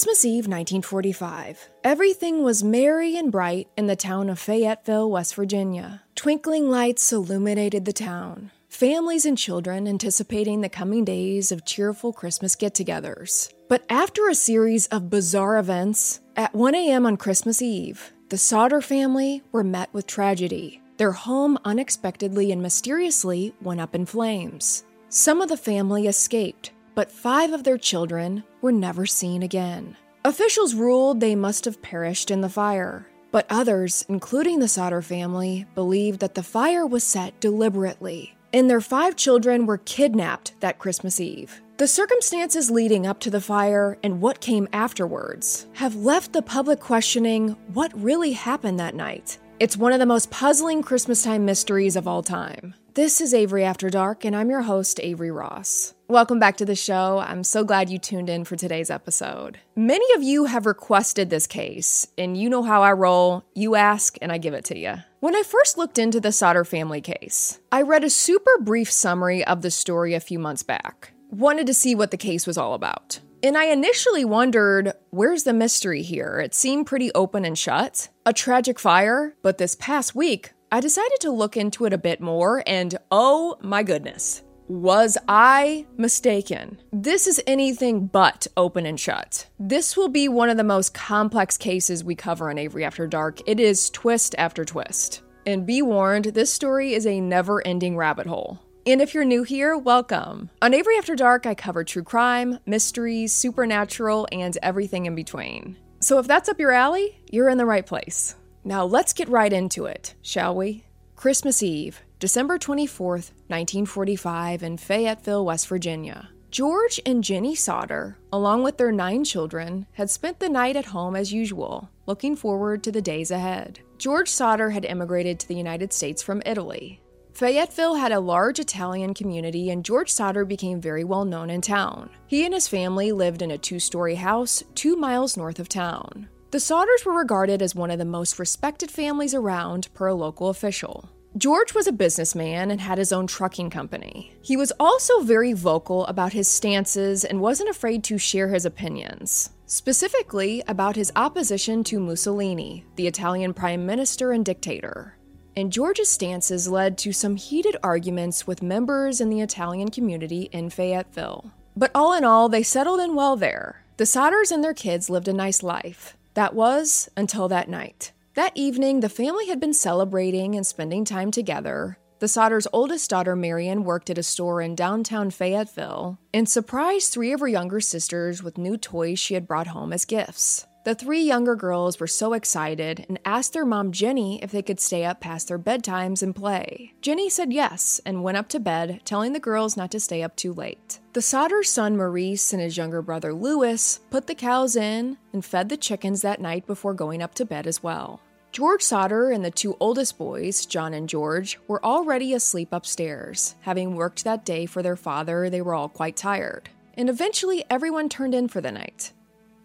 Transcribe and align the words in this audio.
Christmas 0.00 0.24
Eve, 0.24 0.46
1945. 0.46 1.68
Everything 1.84 2.42
was 2.42 2.64
merry 2.64 3.18
and 3.18 3.30
bright 3.30 3.68
in 3.76 3.86
the 3.86 3.94
town 3.94 4.30
of 4.30 4.38
Fayetteville, 4.38 5.10
West 5.10 5.34
Virginia. 5.34 6.00
Twinkling 6.14 6.70
lights 6.70 7.12
illuminated 7.12 7.84
the 7.84 7.92
town. 7.92 8.50
Families 8.70 9.26
and 9.26 9.36
children 9.36 9.86
anticipating 9.86 10.62
the 10.62 10.70
coming 10.70 11.04
days 11.04 11.52
of 11.52 11.66
cheerful 11.66 12.14
Christmas 12.14 12.56
get 12.56 12.72
togethers. 12.72 13.52
But 13.68 13.84
after 13.90 14.26
a 14.26 14.34
series 14.34 14.86
of 14.86 15.10
bizarre 15.10 15.58
events, 15.58 16.20
at 16.34 16.54
1 16.54 16.74
a.m. 16.74 17.04
on 17.04 17.18
Christmas 17.18 17.60
Eve, 17.60 18.14
the 18.30 18.38
Sodder 18.38 18.80
family 18.80 19.42
were 19.52 19.62
met 19.62 19.92
with 19.92 20.06
tragedy. 20.06 20.80
Their 20.96 21.12
home 21.12 21.58
unexpectedly 21.66 22.50
and 22.52 22.62
mysteriously 22.62 23.54
went 23.60 23.82
up 23.82 23.94
in 23.94 24.06
flames. 24.06 24.82
Some 25.10 25.42
of 25.42 25.50
the 25.50 25.58
family 25.58 26.06
escaped, 26.06 26.70
but 27.00 27.10
five 27.10 27.54
of 27.54 27.64
their 27.64 27.78
children 27.78 28.44
were 28.60 28.70
never 28.70 29.06
seen 29.06 29.42
again. 29.42 29.96
Officials 30.26 30.74
ruled 30.74 31.18
they 31.18 31.34
must 31.34 31.64
have 31.64 31.80
perished 31.80 32.30
in 32.30 32.42
the 32.42 32.48
fire, 32.50 33.06
but 33.32 33.46
others, 33.48 34.04
including 34.10 34.58
the 34.58 34.68
Sodder 34.68 35.00
family, 35.00 35.64
believed 35.74 36.20
that 36.20 36.34
the 36.34 36.42
fire 36.42 36.86
was 36.86 37.02
set 37.02 37.40
deliberately, 37.40 38.36
and 38.52 38.68
their 38.68 38.82
five 38.82 39.16
children 39.16 39.64
were 39.64 39.78
kidnapped 39.78 40.52
that 40.60 40.78
Christmas 40.78 41.20
Eve. 41.20 41.62
The 41.78 41.88
circumstances 41.88 42.70
leading 42.70 43.06
up 43.06 43.18
to 43.20 43.30
the 43.30 43.40
fire 43.40 43.96
and 44.02 44.20
what 44.20 44.42
came 44.42 44.68
afterwards 44.74 45.68
have 45.76 45.96
left 45.96 46.34
the 46.34 46.42
public 46.42 46.80
questioning 46.80 47.56
what 47.72 47.98
really 47.98 48.32
happened 48.32 48.78
that 48.78 48.94
night. 48.94 49.38
It's 49.58 49.74
one 49.74 49.94
of 49.94 50.00
the 50.00 50.04
most 50.04 50.30
puzzling 50.30 50.82
Christmastime 50.82 51.46
mysteries 51.46 51.96
of 51.96 52.06
all 52.06 52.22
time. 52.22 52.74
This 52.92 53.22
is 53.22 53.32
Avery 53.32 53.64
After 53.64 53.88
Dark, 53.88 54.26
and 54.26 54.36
I'm 54.36 54.50
your 54.50 54.62
host, 54.62 55.00
Avery 55.02 55.30
Ross. 55.30 55.94
Welcome 56.10 56.40
back 56.40 56.56
to 56.56 56.64
the 56.64 56.74
show. 56.74 57.20
I'm 57.24 57.44
so 57.44 57.62
glad 57.62 57.88
you 57.88 57.96
tuned 57.96 58.28
in 58.28 58.44
for 58.44 58.56
today's 58.56 58.90
episode. 58.90 59.60
Many 59.76 60.12
of 60.14 60.24
you 60.24 60.46
have 60.46 60.66
requested 60.66 61.30
this 61.30 61.46
case, 61.46 62.04
and 62.18 62.36
you 62.36 62.50
know 62.50 62.64
how 62.64 62.82
I 62.82 62.90
roll. 62.90 63.44
You 63.54 63.76
ask, 63.76 64.18
and 64.20 64.32
I 64.32 64.38
give 64.38 64.52
it 64.52 64.64
to 64.64 64.76
you. 64.76 64.96
When 65.20 65.36
I 65.36 65.44
first 65.44 65.78
looked 65.78 66.00
into 66.00 66.18
the 66.18 66.32
Sodder 66.32 66.64
family 66.64 67.00
case, 67.00 67.60
I 67.70 67.82
read 67.82 68.02
a 68.02 68.10
super 68.10 68.58
brief 68.60 68.90
summary 68.90 69.44
of 69.44 69.62
the 69.62 69.70
story 69.70 70.14
a 70.14 70.18
few 70.18 70.40
months 70.40 70.64
back. 70.64 71.12
Wanted 71.30 71.68
to 71.68 71.74
see 71.74 71.94
what 71.94 72.10
the 72.10 72.16
case 72.16 72.44
was 72.44 72.58
all 72.58 72.74
about. 72.74 73.20
And 73.44 73.56
I 73.56 73.66
initially 73.66 74.24
wondered, 74.24 74.94
where's 75.10 75.44
the 75.44 75.52
mystery 75.52 76.02
here? 76.02 76.40
It 76.40 76.54
seemed 76.54 76.88
pretty 76.88 77.12
open 77.14 77.44
and 77.44 77.56
shut. 77.56 78.08
A 78.26 78.32
tragic 78.32 78.80
fire, 78.80 79.36
but 79.42 79.58
this 79.58 79.76
past 79.76 80.16
week, 80.16 80.54
I 80.72 80.80
decided 80.80 81.20
to 81.20 81.30
look 81.30 81.56
into 81.56 81.84
it 81.84 81.92
a 81.92 81.98
bit 81.98 82.20
more, 82.20 82.64
and 82.66 82.98
oh 83.12 83.58
my 83.60 83.84
goodness. 83.84 84.42
Was 84.70 85.18
I 85.26 85.84
mistaken? 85.96 86.80
This 86.92 87.26
is 87.26 87.42
anything 87.44 88.06
but 88.06 88.46
open 88.56 88.86
and 88.86 89.00
shut. 89.00 89.48
This 89.58 89.96
will 89.96 90.08
be 90.08 90.28
one 90.28 90.48
of 90.48 90.58
the 90.58 90.62
most 90.62 90.94
complex 90.94 91.56
cases 91.56 92.04
we 92.04 92.14
cover 92.14 92.50
on 92.50 92.56
Avery 92.56 92.84
After 92.84 93.08
Dark. 93.08 93.40
It 93.48 93.58
is 93.58 93.90
twist 93.90 94.36
after 94.38 94.64
twist. 94.64 95.22
And 95.44 95.66
be 95.66 95.82
warned, 95.82 96.26
this 96.26 96.52
story 96.52 96.94
is 96.94 97.04
a 97.04 97.20
never 97.20 97.66
ending 97.66 97.96
rabbit 97.96 98.28
hole. 98.28 98.60
And 98.86 99.00
if 99.00 99.12
you're 99.12 99.24
new 99.24 99.42
here, 99.42 99.76
welcome. 99.76 100.50
On 100.62 100.72
Avery 100.72 100.96
After 100.98 101.16
Dark, 101.16 101.46
I 101.46 101.56
cover 101.56 101.82
true 101.82 102.04
crime, 102.04 102.60
mysteries, 102.64 103.32
supernatural, 103.32 104.28
and 104.30 104.56
everything 104.62 105.06
in 105.06 105.16
between. 105.16 105.78
So 105.98 106.20
if 106.20 106.28
that's 106.28 106.48
up 106.48 106.60
your 106.60 106.70
alley, 106.70 107.20
you're 107.28 107.48
in 107.48 107.58
the 107.58 107.66
right 107.66 107.84
place. 107.84 108.36
Now 108.62 108.84
let's 108.84 109.14
get 109.14 109.28
right 109.28 109.52
into 109.52 109.86
it, 109.86 110.14
shall 110.22 110.54
we? 110.54 110.84
Christmas 111.16 111.60
Eve, 111.60 112.02
December 112.20 112.58
24th, 112.58 113.32
1945, 113.48 114.62
in 114.62 114.76
Fayetteville, 114.76 115.42
West 115.42 115.66
Virginia. 115.68 116.28
George 116.50 117.00
and 117.06 117.24
Jennie 117.24 117.54
Sodder, 117.54 118.18
along 118.30 118.62
with 118.62 118.76
their 118.76 118.92
nine 118.92 119.24
children, 119.24 119.86
had 119.92 120.10
spent 120.10 120.38
the 120.38 120.50
night 120.50 120.76
at 120.76 120.84
home 120.84 121.16
as 121.16 121.32
usual, 121.32 121.88
looking 122.04 122.36
forward 122.36 122.84
to 122.84 122.92
the 122.92 123.00
days 123.00 123.30
ahead. 123.30 123.80
George 123.96 124.28
Sodder 124.28 124.68
had 124.68 124.84
immigrated 124.84 125.40
to 125.40 125.48
the 125.48 125.54
United 125.54 125.94
States 125.94 126.22
from 126.22 126.42
Italy. 126.44 127.00
Fayetteville 127.32 127.94
had 127.94 128.12
a 128.12 128.20
large 128.20 128.58
Italian 128.58 129.14
community, 129.14 129.70
and 129.70 129.82
George 129.82 130.12
Sodder 130.12 130.44
became 130.44 130.78
very 130.78 131.04
well 131.04 131.24
known 131.24 131.48
in 131.48 131.62
town. 131.62 132.10
He 132.26 132.44
and 132.44 132.52
his 132.52 132.68
family 132.68 133.12
lived 133.12 133.40
in 133.40 133.50
a 133.50 133.56
two 133.56 133.80
story 133.80 134.16
house 134.16 134.62
two 134.74 134.94
miles 134.94 135.38
north 135.38 135.58
of 135.58 135.70
town. 135.70 136.28
The 136.50 136.58
Sodders 136.58 137.06
were 137.06 137.16
regarded 137.16 137.62
as 137.62 137.74
one 137.74 137.90
of 137.90 137.98
the 137.98 138.04
most 138.04 138.38
respected 138.38 138.90
families 138.90 139.32
around 139.32 139.88
per 139.94 140.08
a 140.08 140.14
local 140.14 140.50
official. 140.50 141.08
George 141.36 141.74
was 141.74 141.86
a 141.86 141.92
businessman 141.92 142.72
and 142.72 142.80
had 142.80 142.98
his 142.98 143.12
own 143.12 143.24
trucking 143.24 143.70
company. 143.70 144.32
He 144.42 144.56
was 144.56 144.72
also 144.80 145.20
very 145.20 145.52
vocal 145.52 146.04
about 146.06 146.32
his 146.32 146.48
stances 146.48 147.24
and 147.24 147.40
wasn't 147.40 147.70
afraid 147.70 148.02
to 148.04 148.18
share 148.18 148.48
his 148.48 148.64
opinions, 148.66 149.50
specifically 149.64 150.60
about 150.66 150.96
his 150.96 151.12
opposition 151.14 151.84
to 151.84 152.00
Mussolini, 152.00 152.84
the 152.96 153.06
Italian 153.06 153.54
prime 153.54 153.86
minister 153.86 154.32
and 154.32 154.44
dictator. 154.44 155.16
And 155.56 155.72
George's 155.72 156.08
stances 156.08 156.68
led 156.68 156.98
to 156.98 157.12
some 157.12 157.36
heated 157.36 157.76
arguments 157.80 158.48
with 158.48 158.60
members 158.60 159.20
in 159.20 159.30
the 159.30 159.40
Italian 159.40 159.92
community 159.92 160.48
in 160.50 160.68
Fayetteville. 160.68 161.52
But 161.76 161.92
all 161.94 162.12
in 162.12 162.24
all, 162.24 162.48
they 162.48 162.64
settled 162.64 162.98
in 162.98 163.14
well 163.14 163.36
there. 163.36 163.84
The 163.98 164.04
Sodders 164.04 164.50
and 164.50 164.64
their 164.64 164.74
kids 164.74 165.08
lived 165.08 165.28
a 165.28 165.32
nice 165.32 165.62
life. 165.62 166.16
That 166.34 166.54
was 166.54 167.08
until 167.16 167.46
that 167.48 167.68
night. 167.68 168.10
That 168.34 168.52
evening, 168.54 169.00
the 169.00 169.08
family 169.08 169.48
had 169.48 169.58
been 169.58 169.74
celebrating 169.74 170.54
and 170.54 170.64
spending 170.64 171.04
time 171.04 171.32
together. 171.32 171.98
The 172.20 172.26
Sodders' 172.26 172.68
oldest 172.72 173.10
daughter, 173.10 173.34
Marion, 173.34 173.82
worked 173.82 174.08
at 174.08 174.18
a 174.18 174.22
store 174.22 174.60
in 174.60 174.76
downtown 174.76 175.30
Fayetteville 175.30 176.18
and 176.32 176.48
surprised 176.48 177.12
three 177.12 177.32
of 177.32 177.40
her 177.40 177.48
younger 177.48 177.80
sisters 177.80 178.42
with 178.42 178.56
new 178.56 178.76
toys 178.76 179.18
she 179.18 179.34
had 179.34 179.48
brought 179.48 179.68
home 179.68 179.92
as 179.92 180.04
gifts. 180.04 180.66
The 180.82 180.94
three 180.94 181.20
younger 181.20 181.56
girls 181.56 182.00
were 182.00 182.06
so 182.06 182.32
excited 182.32 183.04
and 183.06 183.20
asked 183.26 183.52
their 183.52 183.66
mom 183.66 183.92
Jennie 183.92 184.42
if 184.42 184.50
they 184.50 184.62
could 184.62 184.80
stay 184.80 185.04
up 185.04 185.20
past 185.20 185.48
their 185.48 185.58
bedtimes 185.58 186.22
and 186.22 186.34
play. 186.34 186.94
Jennie 187.02 187.28
said 187.28 187.52
yes 187.52 188.00
and 188.06 188.22
went 188.22 188.38
up 188.38 188.48
to 188.48 188.58
bed, 188.58 189.02
telling 189.04 189.34
the 189.34 189.40
girls 189.40 189.76
not 189.76 189.90
to 189.90 190.00
stay 190.00 190.22
up 190.22 190.36
too 190.36 190.54
late. 190.54 190.98
The 191.12 191.20
Sodder's 191.20 191.68
son 191.68 191.98
Maurice 191.98 192.54
and 192.54 192.62
his 192.62 192.78
younger 192.78 193.02
brother 193.02 193.34
Louis 193.34 194.00
put 194.08 194.26
the 194.26 194.34
cows 194.34 194.74
in 194.74 195.18
and 195.34 195.44
fed 195.44 195.68
the 195.68 195.76
chickens 195.76 196.22
that 196.22 196.40
night 196.40 196.66
before 196.66 196.94
going 196.94 197.20
up 197.20 197.34
to 197.34 197.44
bed 197.44 197.66
as 197.66 197.82
well. 197.82 198.22
George 198.50 198.82
Sodder 198.82 199.30
and 199.30 199.44
the 199.44 199.50
two 199.50 199.76
oldest 199.80 200.16
boys, 200.16 200.64
John 200.64 200.94
and 200.94 201.10
George, 201.10 201.58
were 201.68 201.84
already 201.84 202.32
asleep 202.32 202.70
upstairs. 202.72 203.54
Having 203.60 203.96
worked 203.96 204.24
that 204.24 204.46
day 204.46 204.64
for 204.64 204.82
their 204.82 204.96
father, 204.96 205.50
they 205.50 205.60
were 205.60 205.74
all 205.74 205.90
quite 205.90 206.16
tired. 206.16 206.70
And 206.94 207.10
eventually 207.10 207.64
everyone 207.68 208.08
turned 208.08 208.34
in 208.34 208.48
for 208.48 208.62
the 208.62 208.72
night. 208.72 209.12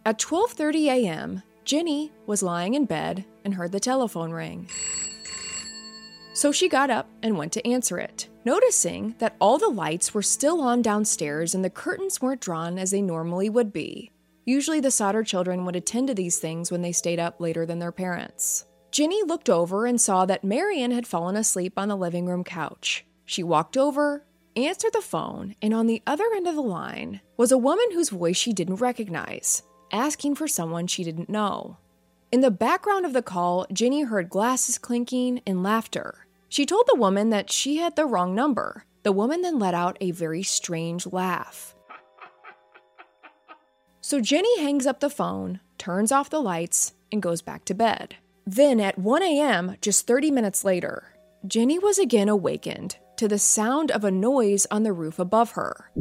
At 0.07 0.19
12:30 0.19 0.85
a.m., 0.85 1.41
Jennie 1.63 2.11
was 2.28 2.43
lying 2.43 2.75
in 2.75 2.85
bed 2.85 3.25
and 3.43 3.55
heard 3.55 3.72
the 3.72 3.79
telephone 3.79 4.29
ring. 4.29 4.69
So 6.35 6.52
she 6.52 6.69
got 6.69 6.91
up 6.91 7.09
and 7.23 7.40
went 7.40 7.52
to 7.53 7.67
answer 7.67 7.97
it, 7.97 8.29
noticing 8.46 9.16
that 9.17 9.35
all 9.41 9.57
the 9.57 9.67
lights 9.67 10.13
were 10.13 10.22
still 10.22 10.61
on 10.61 10.84
downstairs 10.84 11.55
and 11.55 11.66
the 11.66 11.72
curtains 11.72 12.22
weren't 12.22 12.41
drawn 12.41 12.78
as 12.78 12.91
they 12.91 13.02
normally 13.02 13.49
would 13.49 13.73
be. 13.73 14.11
Usually, 14.46 14.79
the 14.79 14.91
Sodder 14.91 15.23
children 15.23 15.66
would 15.66 15.75
attend 15.75 16.08
to 16.09 16.13
these 16.13 16.37
things 16.37 16.72
when 16.72 16.84
they 16.84 16.91
stayed 16.91 17.19
up 17.19 17.41
later 17.41 17.66
than 17.66 17.79
their 17.79 17.91
parents. 17.91 18.66
Jennie 18.91 19.23
looked 19.23 19.49
over 19.49 19.87
and 19.87 19.99
saw 19.99 20.28
that 20.28 20.43
Marion 20.43 20.91
had 20.91 21.08
fallen 21.08 21.35
asleep 21.35 21.73
on 21.78 21.87
the 21.87 21.97
living 21.97 22.28
room 22.28 22.43
couch. 22.43 23.08
She 23.25 23.41
walked 23.41 23.75
over, 23.75 24.23
answered 24.55 24.93
the 24.93 25.01
phone, 25.01 25.55
and 25.63 25.73
on 25.73 25.87
the 25.87 26.03
other 26.05 26.25
end 26.35 26.46
of 26.46 26.53
the 26.53 26.61
line 26.61 27.22
was 27.37 27.51
a 27.51 27.58
woman 27.58 27.87
whose 27.91 28.09
voice 28.09 28.37
she 28.37 28.53
didn't 28.53 28.75
recognize 28.75 29.63
asking 29.91 30.35
for 30.35 30.47
someone 30.47 30.87
she 30.87 31.03
didn't 31.03 31.29
know. 31.29 31.78
In 32.32 32.41
the 32.41 32.52
background 32.52 33.05
of 33.05 33.14
the 33.14 33.22
call, 33.22 33.66
Jennie 33.72 34.03
heard 34.03 34.29
glasses 34.29 34.78
clinking 34.78 35.41
and 35.46 35.64
laughter. 35.64 36.28
She 36.49 36.66
told 36.66 36.85
the 36.87 36.99
woman 36.99 37.29
that 37.29 37.52
she 37.52 37.78
had 37.78 37.96
the 37.96 38.05
wrong 38.05 38.35
number. 38.35 38.85
The 39.03 39.11
woman 39.11 39.41
then 39.41 39.59
let 39.59 39.73
out 39.73 39.97
a 40.02 40.11
very 40.11 40.43
strange 40.43 41.05
laugh. 41.05 41.76
So 44.02 44.22
Jennie 44.22 44.59
hangs 44.61 44.85
up 44.85 44.99
the 44.99 45.09
phone, 45.09 45.59
turns 45.78 46.11
off 46.11 46.29
the 46.29 46.41
lights, 46.41 46.93
and 47.11 47.22
goes 47.22 47.41
back 47.41 47.66
to 47.66 47.73
bed. 47.73 48.16
Then 48.46 48.79
at 48.79 48.99
1 48.99 49.23
a.m., 49.23 49.78
just 49.82 50.05
30 50.05 50.32
minutes 50.32 50.64
later, 50.64 51.16
Jennie 51.47 51.79
was 51.79 51.97
again 51.97 52.29
awakened 52.29 52.97
to 53.17 53.28
the 53.28 53.40
sound 53.40 53.91
of 53.91 54.03
a 54.03 54.11
noise 54.11 54.67
on 54.70 54.84
the 54.84 54.93
roof 54.93 55.20
above 55.20 55.52
her 55.52 55.91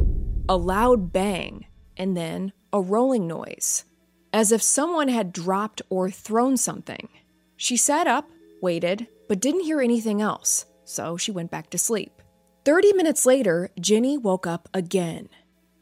a 0.47 0.55
loud 0.55 1.11
bang, 1.11 1.65
and 1.97 2.15
then 2.15 2.53
a 2.75 2.81
rolling 2.81 3.25
noise, 3.25 3.85
as 4.33 4.51
if 4.51 4.61
someone 4.61 5.07
had 5.07 5.31
dropped 5.31 5.81
or 5.89 6.09
thrown 6.09 6.57
something. 6.57 7.07
She 7.55 7.77
sat 7.77 8.05
up, 8.05 8.29
waited, 8.61 9.07
but 9.29 9.39
didn't 9.39 9.63
hear 9.63 9.79
anything 9.79 10.21
else, 10.21 10.65
so 10.83 11.15
she 11.15 11.31
went 11.31 11.49
back 11.49 11.69
to 11.69 11.77
sleep. 11.77 12.21
30 12.65 12.91
minutes 12.91 13.25
later, 13.25 13.69
Jennie 13.79 14.17
woke 14.17 14.45
up 14.45 14.67
again 14.73 15.29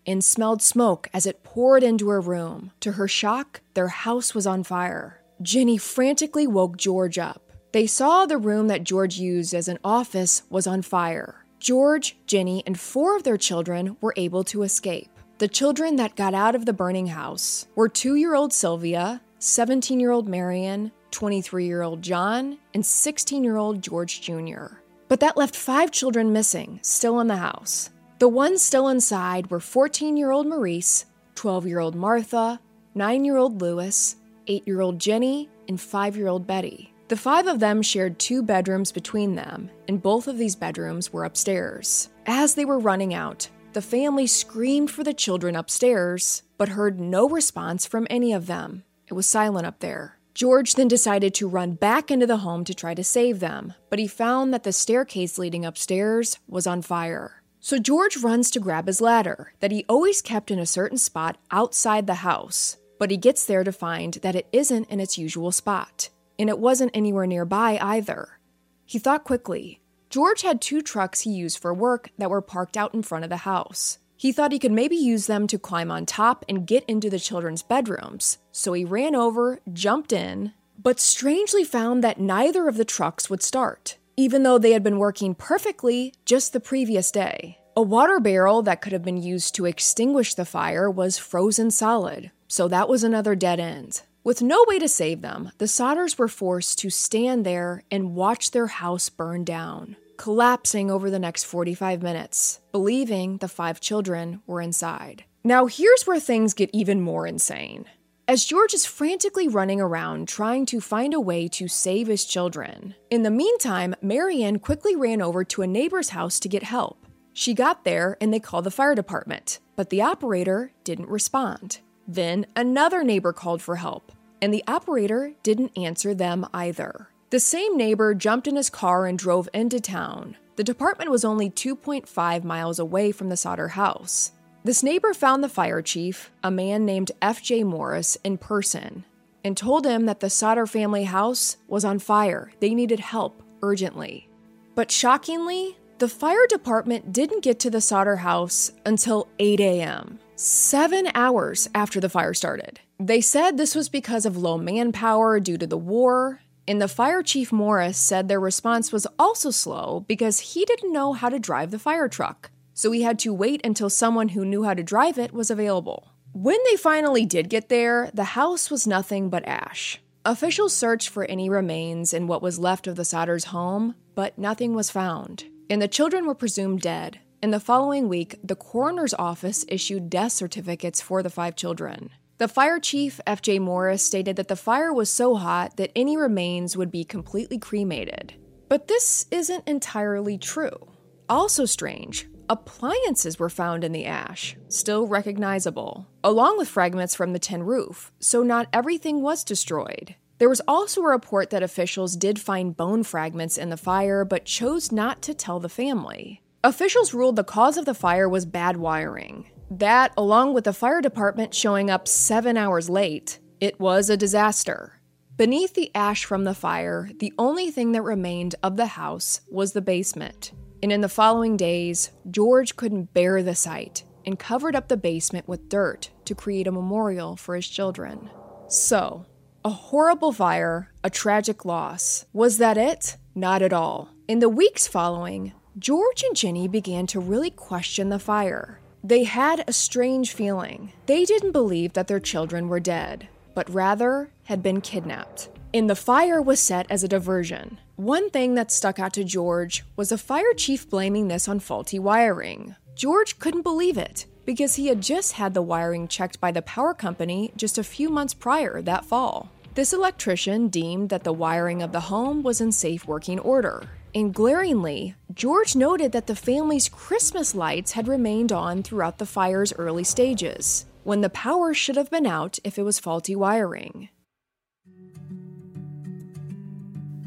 and 0.06 0.24
smelled 0.24 0.62
smoke 0.62 1.10
as 1.16 1.26
it 1.26 1.44
poured 1.44 1.82
into 1.82 2.10
her 2.10 2.22
room. 2.22 2.72
To 2.82 2.92
her 2.92 3.08
shock, 3.08 3.62
their 3.74 3.88
house 3.88 4.36
was 4.36 4.46
on 4.46 4.62
fire. 4.62 5.24
Jennie 5.42 5.80
frantically 5.80 6.46
woke 6.46 6.78
George 6.78 7.18
up. 7.18 7.52
They 7.72 7.88
saw 7.88 8.28
the 8.28 8.38
room 8.38 8.68
that 8.68 8.84
George 8.84 9.18
used 9.18 9.56
as 9.56 9.68
an 9.68 9.80
office 9.84 10.44
was 10.52 10.68
on 10.68 10.84
fire. 10.84 11.44
George, 11.58 12.18
Jennie, 12.28 12.62
and 12.68 12.80
four 12.80 13.16
of 13.16 13.24
their 13.24 13.38
children 13.38 13.98
were 14.00 14.14
able 14.16 14.44
to 14.44 14.62
escape. 14.62 15.10
The 15.44 15.50
children 15.50 15.98
that 15.98 16.16
got 16.16 16.34
out 16.34 16.56
of 16.56 16.66
the 16.66 16.72
burning 16.72 17.08
house 17.08 17.68
were 17.76 17.90
two 17.90 18.16
year 18.16 18.34
old 18.34 18.54
Sylvia, 18.54 19.22
17 19.40 20.00
year 20.00 20.12
old 20.12 20.26
Marion, 20.26 20.90
23 21.12 21.66
year 21.66 21.82
old 21.82 22.02
John, 22.02 22.60
and 22.74 22.86
16 22.86 23.44
year 23.44 23.58
old 23.58 23.82
George 23.82 24.22
Jr. 24.22 24.78
But 25.10 25.20
that 25.20 25.36
left 25.36 25.54
five 25.54 25.92
children 25.92 26.32
missing, 26.32 26.80
still 26.82 27.20
in 27.20 27.28
the 27.28 27.36
house. 27.36 27.90
The 28.20 28.30
ones 28.30 28.62
still 28.62 28.88
inside 28.88 29.52
were 29.52 29.60
14 29.60 30.16
year 30.16 30.32
old 30.32 30.48
Maurice, 30.48 31.08
12 31.36 31.68
year 31.68 31.80
old 31.80 31.96
Martha, 31.96 32.62
9 32.96 33.26
year 33.26 33.36
old 33.36 33.62
Louis, 33.62 34.16
8 34.48 34.66
year 34.66 34.80
old 34.80 34.98
Jennie, 34.98 35.50
and 35.68 35.82
5 35.82 36.16
year 36.16 36.30
old 36.30 36.48
Betty. 36.48 36.94
The 37.10 37.18
five 37.18 37.48
of 37.48 37.60
them 37.60 37.82
shared 37.82 38.18
two 38.18 38.44
bedrooms 38.44 38.94
between 38.94 39.36
them, 39.36 39.70
and 39.90 40.02
both 40.02 40.30
of 40.30 40.38
these 40.38 40.56
bedrooms 40.56 41.12
were 41.12 41.26
upstairs. 41.26 42.12
As 42.28 42.56
they 42.56 42.64
were 42.64 42.80
running 42.80 43.14
out, 43.14 43.50
the 43.74 43.82
family 43.82 44.28
screamed 44.28 44.92
for 44.92 45.04
the 45.04 45.14
children 45.14 45.56
upstairs, 45.56 46.44
but 46.58 46.70
heard 46.70 47.00
no 47.00 47.28
response 47.28 47.86
from 47.86 48.08
any 48.10 48.34
of 48.34 48.48
them. 48.48 48.84
It 49.08 49.14
was 49.14 49.26
silent 49.26 49.66
up 49.66 49.80
there. 49.80 50.18
George 50.34 50.74
then 50.74 50.88
decided 50.88 51.34
to 51.36 51.48
run 51.48 51.74
back 51.74 52.10
into 52.10 52.26
the 52.26 52.38
home 52.38 52.64
to 52.64 52.74
try 52.74 52.96
to 52.96 53.04
save 53.04 53.40
them, 53.40 53.74
but 53.90 54.00
he 54.00 54.08
found 54.08 54.54
that 54.54 54.64
the 54.64 54.74
staircase 54.74 55.38
leading 55.38 55.64
upstairs 55.64 56.40
was 56.48 56.66
on 56.66 56.82
fire. 56.82 57.44
So 57.60 57.78
George 57.78 58.18
runs 58.18 58.50
to 58.52 58.60
grab 58.60 58.88
his 58.88 59.00
ladder 59.00 59.54
that 59.60 59.72
he 59.72 59.86
always 59.88 60.22
kept 60.22 60.50
in 60.50 60.60
a 60.60 60.66
certain 60.66 60.98
spot 60.98 61.38
outside 61.52 62.08
the 62.08 62.16
house, 62.16 62.78
but 62.98 63.12
he 63.12 63.18
gets 63.18 63.46
there 63.46 63.64
to 63.64 63.72
find 63.72 64.16
that 64.16 64.36
it 64.36 64.48
isn't 64.52 64.90
in 64.90 65.00
its 65.00 65.18
usual 65.18 65.52
spot, 65.52 66.10
and 66.40 66.50
it 66.50 66.58
wasn't 66.58 66.92
anywhere 66.96 67.28
nearby 67.28 67.78
either. 67.80 68.40
He 68.86 68.98
thought 68.98 69.24
quickly. 69.24 69.80
George 70.14 70.44
had 70.44 70.62
two 70.62 70.84
trucks 70.84 71.22
he 71.22 71.32
used 71.32 71.58
for 71.58 71.74
work 71.74 72.12
that 72.20 72.30
were 72.30 72.40
parked 72.40 72.78
out 72.78 72.94
in 72.94 73.02
front 73.02 73.24
of 73.24 73.32
the 73.32 73.38
house. 73.38 73.98
He 74.16 74.32
thought 74.32 74.52
he 74.52 74.60
could 74.60 74.72
maybe 74.72 74.96
use 74.96 75.26
them 75.26 75.48
to 75.48 75.58
climb 75.58 75.90
on 75.90 76.06
top 76.06 76.46
and 76.48 76.68
get 76.68 76.86
into 76.86 77.10
the 77.10 77.18
children's 77.18 77.64
bedrooms, 77.64 78.38
so 78.52 78.74
he 78.74 78.86
ran 78.86 79.16
over, 79.16 79.60
jumped 79.74 80.14
in, 80.14 80.54
but 80.78 81.00
strangely 81.00 81.64
found 81.64 82.04
that 82.04 82.20
neither 82.20 82.68
of 82.68 82.78
the 82.78 82.86
trucks 82.86 83.28
would 83.28 83.42
start 83.42 83.98
even 84.16 84.44
though 84.44 84.58
they 84.58 84.74
had 84.74 84.84
been 84.84 85.00
working 85.00 85.34
perfectly 85.34 86.14
just 86.26 86.54
the 86.54 86.60
previous 86.60 87.12
day. 87.12 87.58
A 87.76 87.82
water 87.82 88.20
barrel 88.20 88.62
that 88.64 88.82
could 88.82 88.94
have 88.94 89.04
been 89.04 89.18
used 89.18 89.56
to 89.56 89.66
extinguish 89.66 90.36
the 90.36 90.46
fire 90.46 90.90
was 90.90 91.18
frozen 91.18 91.72
solid, 91.72 92.32
so 92.48 92.68
that 92.68 92.88
was 92.88 93.04
another 93.04 93.36
dead 93.36 93.60
end. 93.60 94.04
With 94.24 94.42
no 94.42 94.64
way 94.68 94.80
to 94.80 94.88
save 94.88 95.22
them, 95.22 95.52
the 95.58 95.66
Sodders 95.66 96.18
were 96.18 96.28
forced 96.28 96.80
to 96.80 96.90
stand 96.90 97.46
there 97.46 97.84
and 97.92 98.16
watch 98.16 98.52
their 98.52 98.68
house 98.68 99.10
burn 99.10 99.44
down, 99.44 99.98
collapsing 100.18 100.90
over 100.90 101.10
the 101.10 101.20
next 101.20 101.44
45 101.44 102.02
minutes, 102.02 102.62
believing 102.72 103.38
the 103.38 103.48
five 103.48 103.80
children 103.80 104.42
were 104.48 104.62
inside. 104.62 105.26
Now, 105.44 105.66
here's 105.66 106.08
where 106.08 106.20
things 106.20 106.54
get 106.54 106.70
even 106.74 107.02
more 107.02 107.28
insane. 107.28 107.86
As 108.26 108.46
George 108.46 108.74
is 108.74 108.86
frantically 108.86 109.50
running 109.50 109.82
around 109.82 110.30
trying 110.30 110.66
to 110.68 110.80
find 110.80 111.14
a 111.14 111.20
way 111.20 111.50
to 111.50 111.68
save 111.68 112.08
his 112.08 112.24
children. 112.24 112.96
In 113.10 113.24
the 113.24 113.30
meantime, 113.30 113.96
Marion 114.02 114.60
quickly 114.60 114.96
ran 114.96 115.22
over 115.22 115.44
to 115.44 115.62
a 115.62 115.68
neighbor's 115.68 116.10
house 116.10 116.40
to 116.40 116.48
get 116.48 116.64
help. 116.64 117.06
She 117.34 117.54
got 117.54 117.84
there 117.84 118.16
and 118.22 118.34
they 118.34 118.40
called 118.40 118.64
the 118.64 118.72
fire 118.72 118.96
department, 118.96 119.60
but 119.76 119.90
the 119.90 120.02
operator 120.02 120.72
didn't 120.86 121.10
respond. 121.10 121.80
Then 122.08 122.46
another 122.56 123.04
neighbor 123.04 123.34
called 123.34 123.62
for 123.62 123.76
help, 123.76 124.12
and 124.42 124.54
the 124.54 124.64
operator 124.68 125.34
didn't 125.44 125.78
answer 125.78 126.14
them 126.14 126.48
either. 126.54 127.10
The 127.34 127.40
same 127.40 127.76
neighbor 127.76 128.14
jumped 128.14 128.48
in 128.48 128.58
his 128.58 128.70
car 128.70 129.08
and 129.08 129.18
drove 129.18 129.50
into 129.56 129.80
town. 129.80 130.38
The 130.56 130.64
department 130.64 131.10
was 131.10 131.26
only 131.26 131.50
2.5 131.50 132.44
miles 132.44 132.78
away 132.78 133.12
from 133.12 133.30
the 133.30 133.38
Sodder 133.38 133.70
house. 133.70 134.34
This 134.64 134.84
neighbor 134.84 135.16
found 135.16 135.44
the 135.44 135.50
fire 135.50 135.82
chief, 135.82 136.30
a 136.44 136.52
man 136.52 136.86
named 136.86 137.12
F.J. 137.24 137.64
Morris, 137.64 138.20
in 138.24 138.38
person 138.38 139.04
and 139.44 139.58
told 139.58 139.88
him 139.88 140.06
that 140.06 140.20
the 140.20 140.30
Sodder 140.30 140.68
family 140.68 141.06
house 141.06 141.58
was 141.68 141.84
on 141.84 141.98
fire. 141.98 142.52
They 142.60 142.76
needed 142.76 143.00
help 143.00 143.42
urgently. 143.64 144.30
But 144.76 144.92
shockingly, 144.92 145.80
the 145.98 146.10
fire 146.10 146.46
department 146.48 147.14
didn't 147.14 147.44
get 147.44 147.60
to 147.62 147.72
the 147.72 147.82
Sodder 147.82 148.18
house 148.18 148.72
until 148.86 149.28
8 149.40 149.60
a.m., 149.60 150.20
seven 150.36 151.10
hours 151.16 151.68
after 151.74 152.00
the 152.00 152.10
fire 152.10 152.36
started. 152.36 152.80
They 153.00 153.22
said 153.22 153.58
this 153.58 153.74
was 153.74 153.90
because 153.90 154.28
of 154.28 154.38
low 154.38 154.60
manpower 154.60 155.40
due 155.40 155.58
to 155.58 155.66
the 155.66 155.80
war, 155.80 156.43
and 156.68 156.82
the 156.82 156.88
fire 156.88 157.22
chief 157.22 157.52
Morris 157.52 157.98
said 157.98 158.28
their 158.28 158.40
response 158.40 158.92
was 158.92 159.08
also 159.18 159.52
slow 159.52 160.06
because 160.08 160.40
he 160.40 160.66
didn't 160.66 160.94
know 160.94 161.14
how 161.14 161.30
to 161.30 161.40
drive 161.40 161.72
the 161.72 161.80
fire 161.80 162.08
truck 162.08 162.52
so 162.74 162.92
he 162.92 163.04
had 163.04 163.20
to 163.20 163.34
wait 163.34 163.62
until 163.64 163.90
someone 163.90 164.30
who 164.30 164.46
knew 164.46 164.64
how 164.64 164.74
to 164.74 164.84
drive 164.84 165.18
it 165.18 165.34
was 165.34 165.52
available. 165.52 166.12
When 166.34 166.58
they 166.70 166.78
finally 166.78 167.26
did 167.26 167.50
get 167.50 167.70
there, 167.70 168.10
the 168.14 168.24
house 168.24 168.72
was 168.72 168.88
nothing 168.88 169.30
but 169.30 169.48
ash. 169.48 170.02
Officials 170.26 170.74
searched 170.74 171.10
for 171.10 171.26
any 171.26 171.50
remains 171.50 172.14
in 172.14 172.28
what 172.28 172.42
was 172.42 172.58
left 172.58 172.88
of 172.88 172.96
the 172.96 173.04
Sodders' 173.04 173.46
home, 173.46 173.96
but 174.16 174.38
nothing 174.38 174.74
was 174.74 174.90
found, 174.90 175.46
and 175.70 175.82
the 175.82 175.88
children 175.88 176.26
were 176.26 176.34
presumed 176.34 176.82
dead. 176.82 177.20
In 177.42 177.52
the 177.52 177.60
following 177.60 178.08
week, 178.08 178.38
the 178.42 178.56
coroner's 178.56 179.14
office 179.14 179.66
issued 179.68 180.10
death 180.10 180.32
certificates 180.32 181.02
for 181.02 181.22
the 181.22 181.30
five 181.30 181.56
children. 181.58 182.10
The 182.44 182.50
fire 182.50 182.78
chief, 182.78 183.22
F.J. 183.26 183.60
Morris, 183.60 184.04
stated 184.04 184.36
that 184.36 184.50
the 184.50 184.58
fire 184.58 184.92
was 184.92 185.10
so 185.10 185.36
hot 185.36 185.78
that 185.78 185.94
any 185.96 186.18
remains 186.18 186.76
would 186.76 186.92
be 186.92 187.06
completely 187.06 187.58
cremated. 187.58 188.34
But 188.68 188.90
this 188.90 189.28
isn't 189.32 189.66
entirely 189.66 190.38
true. 190.38 190.90
Also 191.30 191.64
strange, 191.64 192.28
Appliances 192.50 193.40
were 193.40 193.50
found 193.50 193.86
in 193.86 193.94
the 193.94 194.04
ash, 194.04 194.58
still 194.68 195.08
recognizable, 195.08 196.06
along 196.22 196.58
with 196.58 196.68
fragments 196.68 197.16
from 197.16 197.32
the 197.32 197.40
tin 197.40 197.64
roof, 197.64 198.12
so 198.20 198.44
not 198.44 198.68
everything 198.74 199.22
was 199.22 199.46
destroyed. 199.46 200.16
There 200.38 200.50
was 200.50 200.62
also 200.68 201.00
a 201.04 201.12
report 201.12 201.50
that 201.52 201.64
officials 201.64 202.18
did 202.18 202.42
find 202.42 202.76
bone 202.76 203.04
fragments 203.04 203.58
in 203.58 203.70
the 203.70 203.78
fire 203.78 204.26
but 204.26 204.44
chose 204.44 204.92
not 204.92 205.22
to 205.22 205.34
tell 205.34 205.62
the 205.62 205.70
family. 205.70 206.42
Officials 206.62 207.14
ruled 207.14 207.38
the 207.38 207.46
cause 207.46 207.78
of 207.78 207.86
the 207.86 207.94
fire 207.94 208.28
was 208.28 208.46
bad 208.46 208.76
wiring. 208.76 209.50
That, 209.80 210.14
along 210.18 210.54
with 210.54 210.66
the 210.66 210.74
fire 210.74 211.02
department 211.02 211.54
showing 211.54 211.90
up 211.90 212.08
seven 212.08 212.58
hours 212.58 212.90
late, 212.90 213.40
it 213.60 213.80
was 213.80 214.10
a 214.10 214.18
disaster. 214.18 215.00
Beneath 215.36 215.74
the 215.74 215.92
ash 215.96 216.26
from 216.26 216.44
the 216.44 216.54
fire, 216.54 217.10
the 217.20 217.34
only 217.38 217.72
thing 217.72 217.92
that 217.94 218.02
remained 218.04 218.56
of 218.62 218.78
the 218.78 218.88
house 218.88 219.42
was 219.50 219.74
the 219.74 219.82
basement 219.82 220.52
and 220.84 220.92
in 220.92 221.00
the 221.00 221.08
following 221.08 221.56
days, 221.56 222.12
George 222.30 222.76
couldn't 222.76 223.14
bear 223.14 223.42
the 223.42 223.56
sight 223.56 224.04
and 224.26 224.38
covered 224.38 224.76
up 224.76 224.90
the 224.90 224.98
basement 224.98 225.48
with 225.48 225.70
dirt 225.70 226.10
to 226.26 226.36
create 226.36 226.68
a 226.68 226.74
memorial 226.74 227.38
for 227.38 227.56
his 227.56 227.70
children. 227.70 228.30
So, 228.68 229.26
a 229.64 229.70
horrible 229.70 230.34
fire, 230.34 230.92
a 231.02 231.10
tragic 231.10 231.64
loss. 231.64 232.26
Was 232.34 232.58
that 232.58 232.78
it? 232.78 233.16
Not 233.34 233.62
at 233.62 233.72
all. 233.72 234.10
In 234.28 234.40
the 234.40 234.50
weeks 234.50 234.86
following, 234.86 235.54
George 235.80 236.22
and 236.22 236.36
Jennie 236.36 236.68
began 236.68 237.08
to 237.08 237.22
really 237.22 237.50
question 237.50 238.10
the 238.10 238.20
fire. 238.20 238.82
They 239.06 239.26
had 239.26 239.66
a 239.68 239.74
strange 239.74 240.32
feeling. 240.32 240.94
They 241.08 241.26
didn't 241.26 241.52
believe 241.52 241.92
that 241.92 242.08
their 242.08 242.22
children 242.22 242.70
were 242.70 242.80
dead, 242.80 243.28
but 243.54 243.70
rather 243.70 244.30
had 244.46 244.64
been 244.64 244.80
kidnapped. 244.80 245.50
And 245.74 245.90
the 245.90 245.96
fire 245.96 246.42
was 246.42 246.62
set 246.62 246.90
as 246.90 247.04
a 247.04 247.10
diversion. 247.10 247.80
One 247.98 248.30
thing 248.30 248.56
that 248.56 248.72
stuck 248.72 249.00
out 249.00 249.12
to 249.16 249.26
George 249.26 249.84
was 249.98 250.14
a 250.14 250.18
fire 250.18 250.54
chief 250.56 250.90
blaming 250.90 251.28
this 251.28 251.50
on 251.50 251.60
faulty 251.60 252.00
wiring. 252.00 252.78
George 252.96 253.40
couldn't 253.40 253.64
believe 253.64 253.98
it 253.98 254.26
because 254.46 254.76
he 254.76 254.88
had 254.88 255.02
just 255.02 255.34
had 255.34 255.54
the 255.54 255.62
wiring 255.62 256.08
checked 256.08 256.40
by 256.40 256.54
the 256.54 256.62
power 256.62 256.94
company 256.94 257.52
just 257.58 257.78
a 257.78 257.84
few 257.84 258.10
months 258.10 258.34
prior 258.34 258.82
that 258.82 259.04
fall. 259.04 259.50
This 259.74 259.92
electrician 259.92 260.70
deemed 260.70 261.10
that 261.10 261.26
the 261.26 261.34
wiring 261.34 261.82
of 261.82 261.92
the 261.92 262.02
home 262.02 262.42
was 262.42 262.62
in 262.62 262.72
safe 262.72 263.06
working 263.06 263.40
order. 263.40 263.90
And 264.16 264.34
glaringly, 264.34 265.16
George 265.34 265.76
noted 265.76 266.12
that 266.12 266.28
the 266.28 266.36
family's 266.36 266.88
Christmas 266.88 267.56
lights 267.56 267.94
had 267.94 268.08
remained 268.08 268.52
on 268.52 268.84
throughout 268.84 269.18
the 269.18 269.26
fire's 269.26 269.74
early 269.74 270.04
stages. 270.04 270.86
when 271.04 271.22
the 271.22 271.30
power 271.30 271.74
should 271.74 271.98
have 271.98 272.10
been 272.10 272.26
out 272.26 272.60
if 272.64 272.78
it 272.78 272.84
was 272.84 273.00
faulty 273.00 273.36
wiring. 273.36 274.10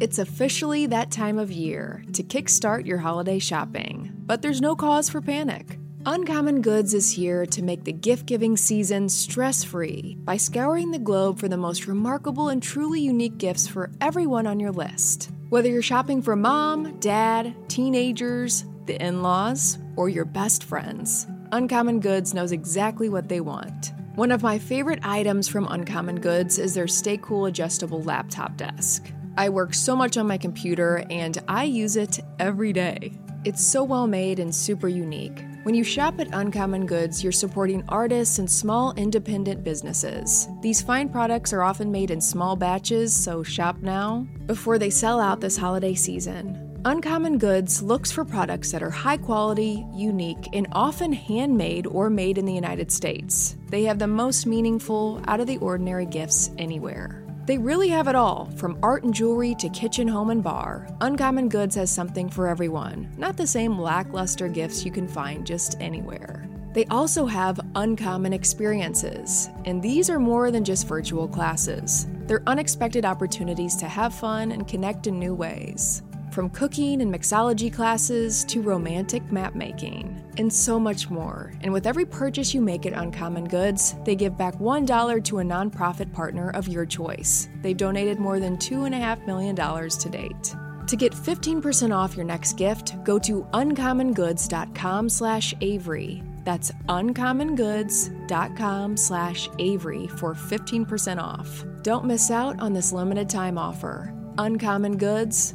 It's 0.01 0.19
officially 0.19 0.87
that 0.87 1.11
time 1.11 1.39
of 1.39 1.51
year 1.51 2.05
to 2.13 2.23
kickstart 2.23 2.87
your 2.87 2.99
holiday 2.99 3.39
shopping, 3.39 4.13
but 4.27 4.43
there's 4.43 4.61
no 4.61 4.77
cause 4.77 5.09
for 5.09 5.21
panic. 5.21 5.79
Uncommon 6.09 6.63
Goods 6.63 6.95
is 6.95 7.11
here 7.11 7.45
to 7.47 7.65
make 7.65 7.83
the 7.83 7.93
gift 7.93 8.27
giving 8.27 8.57
season 8.57 9.09
stress 9.09 9.65
free 9.65 10.17
by 10.21 10.37
scouring 10.37 10.93
the 10.93 11.01
globe 11.01 11.37
for 11.37 11.49
the 11.49 11.57
most 11.57 11.89
remarkable 11.89 12.49
and 12.49 12.63
truly 12.63 13.01
unique 13.01 13.39
gifts 13.39 13.67
for 13.67 13.91
everyone 14.01 14.47
on 14.47 14.61
your 14.61 14.71
list. 14.71 15.31
Whether 15.49 15.69
you're 15.69 15.83
shopping 15.83 16.23
for 16.23 16.37
mom, 16.37 16.97
dad, 17.01 17.57
teenagers, 17.69 18.65
the 18.85 19.05
in 19.05 19.21
laws, 19.21 19.79
or 19.97 20.09
your 20.09 20.25
best 20.25 20.63
friends, 20.63 21.27
Uncommon 21.51 21.99
Goods 21.99 22.35
knows 22.35 22.53
exactly 22.53 23.09
what 23.09 23.29
they 23.29 23.41
want. 23.41 23.91
One 24.15 24.31
of 24.31 24.45
my 24.45 24.61
favorite 24.61 25.01
items 25.03 25.49
from 25.49 25.67
Uncommon 25.67 26.21
Goods 26.21 26.61
is 26.61 26.73
their 26.73 26.87
Stay 26.87 27.17
Cool 27.17 27.47
adjustable 27.47 28.05
laptop 28.05 28.57
desk. 28.57 29.11
I 29.37 29.49
work 29.49 29.75
so 29.75 29.97
much 29.97 30.17
on 30.17 30.29
my 30.29 30.39
computer 30.39 31.05
and 31.11 31.43
I 31.49 31.65
use 31.65 31.97
it 31.97 32.21
every 32.39 32.73
day. 32.73 33.19
It's 33.45 33.67
so 33.67 33.83
well 33.83 34.07
made 34.07 34.39
and 34.39 34.55
super 34.55 34.87
unique. 34.87 35.43
When 35.67 35.75
you 35.75 35.83
shop 35.83 36.21
at 36.21 36.29
Uncommon 36.33 36.87
Goods, 36.87 37.25
you're 37.25 37.33
supporting 37.33 37.83
artists 37.89 38.39
and 38.39 38.49
small 38.49 38.95
independent 38.95 39.65
businesses. 39.65 40.47
These 40.61 40.81
fine 40.81 41.09
products 41.09 41.53
are 41.53 41.65
often 41.65 41.91
made 41.91 42.13
in 42.13 42.21
small 42.21 42.55
batches, 42.55 43.13
so 43.13 43.43
shop 43.43 43.79
now 43.83 44.29
before 44.47 44.79
they 44.79 44.91
sell 44.91 45.19
out 45.19 45.41
this 45.41 45.57
holiday 45.57 45.95
season. 45.95 46.81
Uncommon 46.85 47.39
Goods 47.39 47.83
looks 47.83 48.13
for 48.13 48.25
products 48.25 48.71
that 48.71 48.81
are 48.81 48.91
high 48.91 49.17
quality, 49.17 49.85
unique, 49.93 50.49
and 50.53 50.69
often 50.71 51.13
handmade 51.13 51.89
or 51.89 52.11
made 52.11 52.39
in 52.39 52.45
the 52.45 52.55
United 52.55 52.93
States. 52.93 53.57
They 53.69 53.83
have 53.87 53.99
the 53.99 54.07
most 54.07 54.47
meaningful, 54.47 55.21
out 55.27 55.41
of 55.41 55.49
the 55.49 55.59
ordinary 55.59 56.07
gifts 56.07 56.49
anywhere. 56.59 57.26
They 57.47 57.59
really 57.59 57.89
have 57.91 58.09
it 58.09 58.17
all, 58.17 58.51
from 58.57 58.77
art 58.83 59.05
and 59.05 59.15
jewelry 59.15 59.55
to 59.61 59.69
kitchen, 59.69 60.09
home, 60.09 60.31
and 60.31 60.43
bar. 60.43 60.89
Uncommon 61.01 61.49
Goods 61.49 61.77
has 61.77 61.93
something 61.93 62.29
for 62.29 62.49
everyone, 62.49 63.09
not 63.17 63.37
the 63.37 63.47
same 63.47 63.79
lackluster 63.79 64.49
gifts 64.49 64.85
you 64.85 64.91
can 64.91 65.07
find 65.07 65.47
just 65.47 65.81
anywhere. 65.81 66.49
They 66.75 66.87
also 66.87 67.25
have 67.25 67.61
uncommon 67.77 68.33
experiences, 68.33 69.49
and 69.65 69.81
these 69.81 70.11
are 70.11 70.19
more 70.19 70.51
than 70.51 70.65
just 70.65 70.89
virtual 70.89 71.29
classes. 71.29 72.09
They're 72.27 72.43
unexpected 72.49 73.05
opportunities 73.05 73.77
to 73.77 73.87
have 73.87 74.13
fun 74.13 74.51
and 74.51 74.67
connect 74.67 75.07
in 75.07 75.21
new 75.21 75.35
ways 75.35 76.03
from 76.37 76.51
cooking 76.51 77.01
and 77.01 77.13
mixology 77.13 77.73
classes 77.73 78.45
to 78.45 78.61
romantic 78.61 79.33
map 79.33 79.55
making, 79.55 80.23
and 80.37 80.53
so 80.53 80.79
much 80.79 81.09
more. 81.09 81.51
And 81.63 81.73
with 81.73 81.87
every 81.87 82.05
purchase 82.05 82.53
you 82.53 82.61
make 82.61 82.85
at 82.85 82.93
Uncommon 82.93 83.45
Goods, 83.45 83.95
they 84.05 84.15
give 84.15 84.37
back 84.37 84.59
$1 84.59 85.25
to 85.25 85.39
a 85.39 85.43
nonprofit 85.43 86.13
partner 86.13 86.51
of 86.51 86.69
your 86.69 86.85
choice. 86.85 87.49
They've 87.63 87.75
donated 87.75 88.19
more 88.19 88.39
than 88.39 88.59
$2.5 88.59 89.27
million 89.27 89.57
to 89.57 90.11
date. 90.11 90.55
To 90.87 90.95
get 90.95 91.15
15% 91.15 91.97
off 91.97 92.15
your 92.15 92.27
next 92.27 92.59
gift, 92.59 93.03
go 93.03 93.19
to 93.21 93.45
uncommongoods.com 93.55 95.09
slash 95.09 95.55
Avery. 95.63 96.23
That's 96.45 96.71
uncommongoods.com 96.71 98.97
slash 98.99 99.49
Avery 99.59 100.07
for 100.07 100.35
15% 100.35 101.19
off. 101.19 101.65
Don't 101.81 102.05
miss 102.05 102.31
out 102.31 102.61
on 102.61 102.75
this 102.75 102.93
limited 102.93 103.31
time 103.31 103.57
offer. 103.57 104.13
Uncommon 104.37 104.99
Goods, 104.99 105.55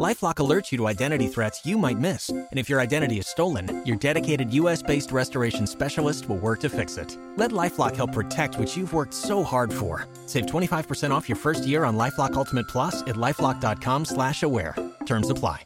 LifeLock 0.00 0.36
alerts 0.36 0.72
you 0.72 0.78
to 0.78 0.86
identity 0.86 1.28
threats 1.28 1.66
you 1.66 1.76
might 1.76 1.98
miss, 1.98 2.30
and 2.30 2.48
if 2.52 2.66
your 2.66 2.80
identity 2.80 3.18
is 3.18 3.26
stolen, 3.26 3.84
your 3.84 3.96
dedicated 3.96 4.50
U.S.-based 4.54 5.12
restoration 5.12 5.66
specialist 5.66 6.30
will 6.30 6.38
work 6.38 6.60
to 6.60 6.70
fix 6.70 6.96
it. 6.96 7.18
Let 7.36 7.50
LifeLock 7.50 7.94
help 7.94 8.12
protect 8.12 8.58
what 8.58 8.74
you've 8.74 8.94
worked 8.94 9.12
so 9.12 9.42
hard 9.42 9.70
for. 9.70 10.08
Save 10.24 10.46
25% 10.46 11.10
off 11.10 11.28
your 11.28 11.36
first 11.36 11.66
year 11.66 11.84
on 11.84 11.98
LifeLock 11.98 12.32
Ultimate 12.32 12.68
Plus 12.68 13.02
at 13.02 13.16
lifeLock.com/slash-aware. 13.16 14.76
Terms 15.04 15.28
apply. 15.28 15.64